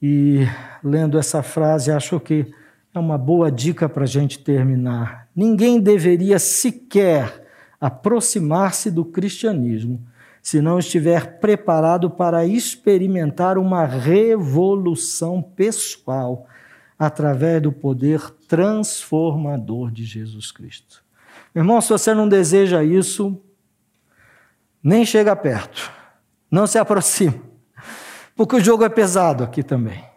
e 0.00 0.40
lendo 0.82 1.16
essa 1.16 1.42
frase, 1.44 1.92
acho 1.92 2.18
que 2.18 2.52
é 2.92 2.98
uma 2.98 3.16
boa 3.16 3.52
dica 3.52 3.88
para 3.88 4.02
a 4.02 4.06
gente 4.06 4.38
terminar. 4.38 5.21
Ninguém 5.34 5.80
deveria 5.80 6.38
sequer 6.38 7.42
aproximar-se 7.80 8.90
do 8.90 9.04
cristianismo 9.04 10.06
se 10.42 10.60
não 10.60 10.78
estiver 10.78 11.38
preparado 11.38 12.10
para 12.10 12.44
experimentar 12.44 13.56
uma 13.56 13.84
revolução 13.86 15.40
pessoal 15.40 16.46
através 16.98 17.62
do 17.62 17.72
poder 17.72 18.30
transformador 18.48 19.90
de 19.90 20.04
Jesus 20.04 20.50
Cristo. 20.50 21.02
Irmão, 21.54 21.80
se 21.80 21.88
você 21.90 22.12
não 22.12 22.28
deseja 22.28 22.82
isso, 22.82 23.40
nem 24.82 25.04
chega 25.04 25.34
perto, 25.34 25.90
não 26.50 26.66
se 26.66 26.78
aproxima, 26.78 27.40
porque 28.36 28.56
o 28.56 28.60
jogo 28.60 28.84
é 28.84 28.88
pesado 28.88 29.44
aqui 29.44 29.62
também. 29.62 30.11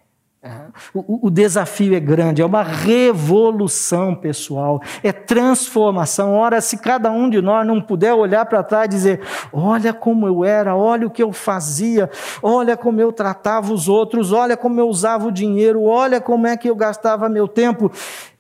O, 0.94 1.30
desafio 1.30 1.96
é 1.96 2.00
grande, 2.00 2.42
é 2.42 2.46
uma 2.46 2.62
revolução 2.62 4.14
pessoal, 4.14 4.82
é 5.04 5.12
transformação. 5.12 6.34
Ora, 6.34 6.62
se 6.62 6.78
cada 6.78 7.12
um 7.12 7.30
de 7.30 7.42
nós 7.42 7.66
não 7.66 7.82
puder 7.82 8.14
olhar 8.14 8.46
para 8.46 8.64
trás 8.64 8.86
e 8.86 8.90
dizer: 8.90 9.22
olha 9.52 9.92
como 9.92 10.28
eu 10.28 10.46
era, 10.46 10.76
olha 10.76 11.08
o 11.08 11.10
que 11.10 11.24
eu 11.24 11.34
fazia, 11.34 12.10
olha 12.44 12.78
como 12.78 13.02
eu 13.02 13.12
tratava 13.12 13.74
os 13.74 13.90
outros, 13.90 14.32
olha 14.32 14.56
como 14.56 14.80
eu 14.80 14.88
usava 14.88 15.28
o 15.28 15.32
dinheiro, 15.32 15.84
olha 15.84 16.22
como 16.22 16.46
é 16.46 16.56
que 16.56 16.70
eu 16.70 16.76
gastava 16.76 17.28
meu 17.28 17.48
tempo, 17.48 17.92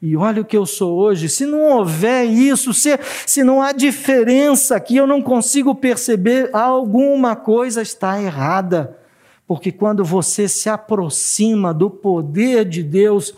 e 0.01 0.15
olha 0.15 0.41
o 0.41 0.45
que 0.45 0.57
eu 0.57 0.65
sou 0.65 0.95
hoje. 0.97 1.27
Se 1.27 1.45
não 1.45 1.63
houver 1.77 2.25
isso, 2.25 2.73
se, 2.73 2.99
se 3.25 3.43
não 3.43 3.61
há 3.61 3.71
diferença 3.71 4.75
aqui, 4.75 4.95
eu 4.95 5.07
não 5.07 5.21
consigo 5.21 5.73
perceber, 5.73 6.49
alguma 6.53 7.35
coisa 7.35 7.81
está 7.81 8.21
errada. 8.21 9.04
Porque 9.47 9.71
quando 9.71 10.03
você 10.03 10.47
se 10.47 10.69
aproxima 10.69 11.73
do 11.73 11.89
poder 11.89 12.65
de 12.65 12.81
Deus, 12.81 13.33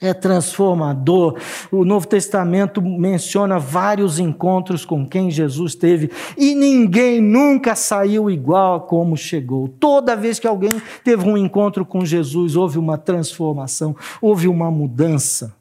é 0.00 0.12
transformador. 0.12 1.38
O 1.70 1.84
Novo 1.84 2.06
Testamento 2.06 2.82
menciona 2.82 3.58
vários 3.58 4.18
encontros 4.18 4.84
com 4.84 5.06
quem 5.06 5.30
Jesus 5.30 5.74
teve 5.74 6.10
e 6.36 6.54
ninguém 6.54 7.20
nunca 7.20 7.74
saiu 7.74 8.30
igual 8.30 8.82
como 8.82 9.16
chegou. 9.16 9.68
Toda 9.68 10.16
vez 10.16 10.38
que 10.38 10.46
alguém 10.46 10.82
teve 11.02 11.26
um 11.28 11.36
encontro 11.36 11.84
com 11.84 12.04
Jesus, 12.04 12.56
houve 12.56 12.78
uma 12.78 12.98
transformação, 12.98 13.96
houve 14.20 14.48
uma 14.48 14.70
mudança. 14.70 15.54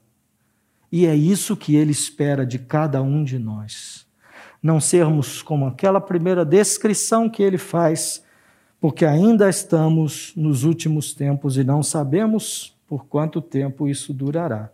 E 0.91 1.05
é 1.05 1.15
isso 1.15 1.55
que 1.55 1.75
ele 1.75 1.91
espera 1.91 2.45
de 2.45 2.59
cada 2.59 3.01
um 3.01 3.23
de 3.23 3.39
nós. 3.39 4.05
Não 4.61 4.79
sermos 4.79 5.41
como 5.41 5.67
aquela 5.67 6.01
primeira 6.01 6.43
descrição 6.43 7.29
que 7.29 7.43
ele 7.43 7.57
faz 7.57 8.24
porque 8.85 9.03
ainda 9.03 9.49
estamos 9.49 10.31
nos 10.35 10.63
últimos 10.63 11.11
tempos 11.11 11.57
e 11.57 11.63
não 11.63 11.81
sabemos 11.81 12.77
por 12.85 13.07
quanto 13.07 13.41
tempo 13.41 13.87
isso 13.87 14.13
durará. 14.13 14.69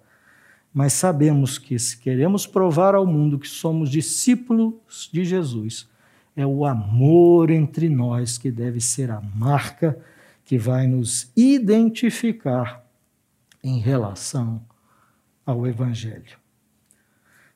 Mas 0.74 0.92
sabemos 0.92 1.58
que, 1.58 1.80
se 1.80 1.98
queremos 1.98 2.46
provar 2.46 2.94
ao 2.94 3.08
mundo 3.08 3.40
que 3.40 3.48
somos 3.48 3.90
discípulos 3.90 5.10
de 5.14 5.24
Jesus, 5.24 5.90
é 6.36 6.46
o 6.46 6.66
amor 6.66 7.52
entre 7.52 7.88
nós 7.88 8.38
que 8.38 8.52
deve 8.52 8.82
ser 8.82 9.10
a 9.10 9.22
marca 9.22 9.98
que 10.44 10.58
vai 10.58 10.88
nos 10.88 11.32
identificar 11.34 12.86
em 13.64 13.80
relação 13.80 14.62
ao 15.46 15.66
Evangelho. 15.66 16.38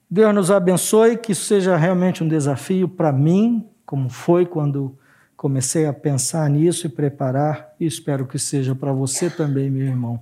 Deus 0.10 0.34
nos 0.34 0.50
abençoe, 0.50 1.18
que 1.18 1.34
isso 1.34 1.44
seja 1.44 1.76
realmente 1.76 2.24
um 2.24 2.30
desafio 2.30 2.88
para 2.88 3.12
mim, 3.12 3.68
como 3.86 4.08
foi 4.08 4.46
quando 4.46 4.98
comecei 5.46 5.86
a 5.86 5.94
pensar 5.94 6.50
nisso 6.50 6.88
e 6.88 6.90
preparar, 6.90 7.76
e 7.80 7.86
espero 7.86 8.26
que 8.26 8.40
seja 8.40 8.74
para 8.74 8.92
você 8.92 9.30
também, 9.30 9.70
meu 9.70 9.86
irmão. 9.86 10.20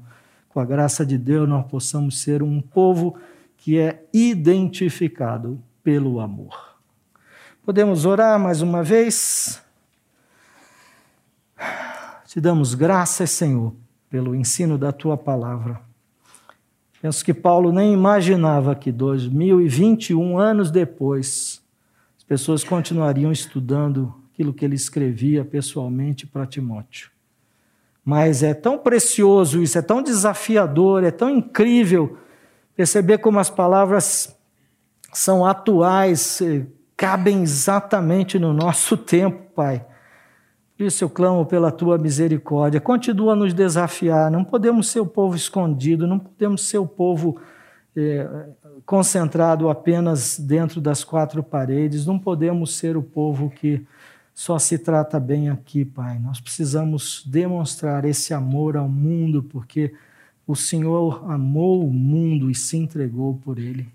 Com 0.50 0.60
a 0.60 0.66
graça 0.66 1.06
de 1.06 1.18
Deus, 1.18 1.48
nós 1.48 1.66
possamos 1.66 2.20
ser 2.20 2.44
um 2.44 2.60
povo 2.60 3.18
que 3.56 3.80
é 3.80 4.04
identificado 4.12 5.64
pelo 5.82 6.20
amor. 6.20 6.76
Podemos 7.66 8.06
orar 8.06 8.38
mais 8.38 8.62
uma 8.62 8.84
vez? 8.84 9.64
Te 12.28 12.42
damos 12.42 12.76
graças, 12.76 13.32
Senhor, 13.32 13.74
pelo 14.10 14.36
ensino 14.36 14.78
da 14.78 14.92
tua 14.92 15.16
palavra. 15.16 15.80
Penso 17.02 17.24
que 17.24 17.34
Paulo 17.34 17.72
nem 17.72 17.94
imaginava 17.94 18.76
que 18.76 18.92
2021 18.92 20.38
anos 20.38 20.70
depois, 20.70 21.64
as 22.18 22.26
pessoas 22.26 22.62
continuariam 22.62 23.32
estudando 23.32 24.22
aquilo 24.34 24.52
que 24.52 24.66
ele 24.66 24.76
escrevia 24.76 25.46
pessoalmente 25.46 26.26
para 26.26 26.48
Timóteo. 26.48 27.12
Mas 28.04 28.42
é 28.42 28.54
tão 28.54 28.80
precioso 28.80 29.62
isso, 29.62 29.78
é 29.78 29.82
tão 29.82 30.02
desafiador, 30.02 31.04
é 31.04 31.12
tão 31.12 31.30
incrível 31.30 32.18
perceber 32.76 33.20
como 33.20 33.40
as 33.40 33.52
palavras 33.52 34.36
são 35.14 35.46
atuais, 35.46 36.42
eh, 36.42 36.66
cabem 36.98 37.44
exatamente 37.44 38.40
no 38.40 38.52
nosso 38.52 38.98
tempo, 38.98 39.54
Pai. 39.56 39.86
Por 40.76 40.86
isso 40.86 41.04
eu 41.04 41.10
clamo 41.10 41.46
pela 41.46 41.72
tua 41.72 42.00
misericórdia. 42.00 42.82
Continua 42.82 43.34
a 43.34 43.36
nos 43.36 43.54
desafiar. 43.54 44.32
Não 44.32 44.44
podemos 44.44 44.90
ser 44.90 45.00
o 45.00 45.06
povo 45.06 45.36
escondido, 45.36 46.08
não 46.08 46.18
podemos 46.18 46.68
ser 46.68 46.80
o 46.80 46.88
povo 46.88 47.40
é, 47.96 48.28
concentrado 48.84 49.70
apenas 49.70 50.40
dentro 50.40 50.82
das 50.82 51.04
quatro 51.04 51.44
paredes, 51.44 52.08
não 52.08 52.18
podemos 52.18 52.76
ser 52.76 52.98
o 52.98 53.04
povo 53.04 53.52
que 53.52 53.86
só 54.34 54.58
se 54.58 54.78
trata 54.80 55.20
bem 55.20 55.50
aqui, 55.50 55.86
Pai. 55.86 56.18
Nós 56.18 56.42
precisamos 56.42 57.24
demonstrar 57.26 58.04
esse 58.04 58.34
amor 58.34 58.76
ao 58.76 58.90
mundo, 58.90 59.44
porque 59.44 59.94
o 60.48 60.56
Senhor 60.56 61.24
amou 61.32 61.88
o 61.88 61.94
mundo 61.94 62.50
e 62.50 62.56
se 62.56 62.76
entregou 62.76 63.36
por 63.36 63.60
ele. 63.60 63.88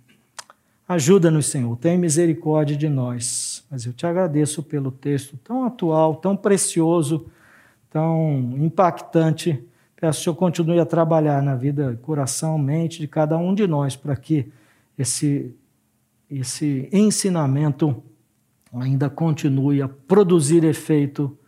Ajuda-nos, 0.89 1.47
Senhor, 1.47 1.77
tem 1.77 1.99
misericórdia 1.99 2.77
de 2.77 2.89
nós. 2.89 3.65
Mas 3.71 3.85
eu 3.85 3.93
te 3.93 4.07
agradeço 4.07 4.63
pelo 4.63 4.91
texto 4.91 5.37
tão 5.45 5.65
atual, 5.65 6.15
tão 6.15 6.37
precioso, 6.37 7.27
tão 7.91 8.55
impactante. 8.59 9.63
Peço 10.01 10.19
que 10.19 10.21
o 10.21 10.25
Senhor 10.25 10.37
continue 10.37 10.81
a 10.81 10.87
trabalhar 10.87 11.43
na 11.43 11.57
vida, 11.57 11.99
coração, 12.01 12.57
mente 12.57 13.01
de 13.01 13.09
cada 13.09 13.37
um 13.37 13.55
de 13.55 13.67
nós, 13.67 13.97
para 13.97 14.17
que 14.17 14.51
esse, 14.97 15.55
esse 16.31 16.89
ensinamento 16.93 18.03
ainda 18.73 19.09
continue 19.09 19.83
a 19.83 19.89
produzir 19.89 20.65
efeito 20.65 21.39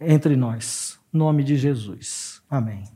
entre 0.00 0.36
nós. 0.36 0.98
Em 1.12 1.18
nome 1.18 1.42
de 1.42 1.56
Jesus. 1.56 2.42
Amém. 2.48 2.95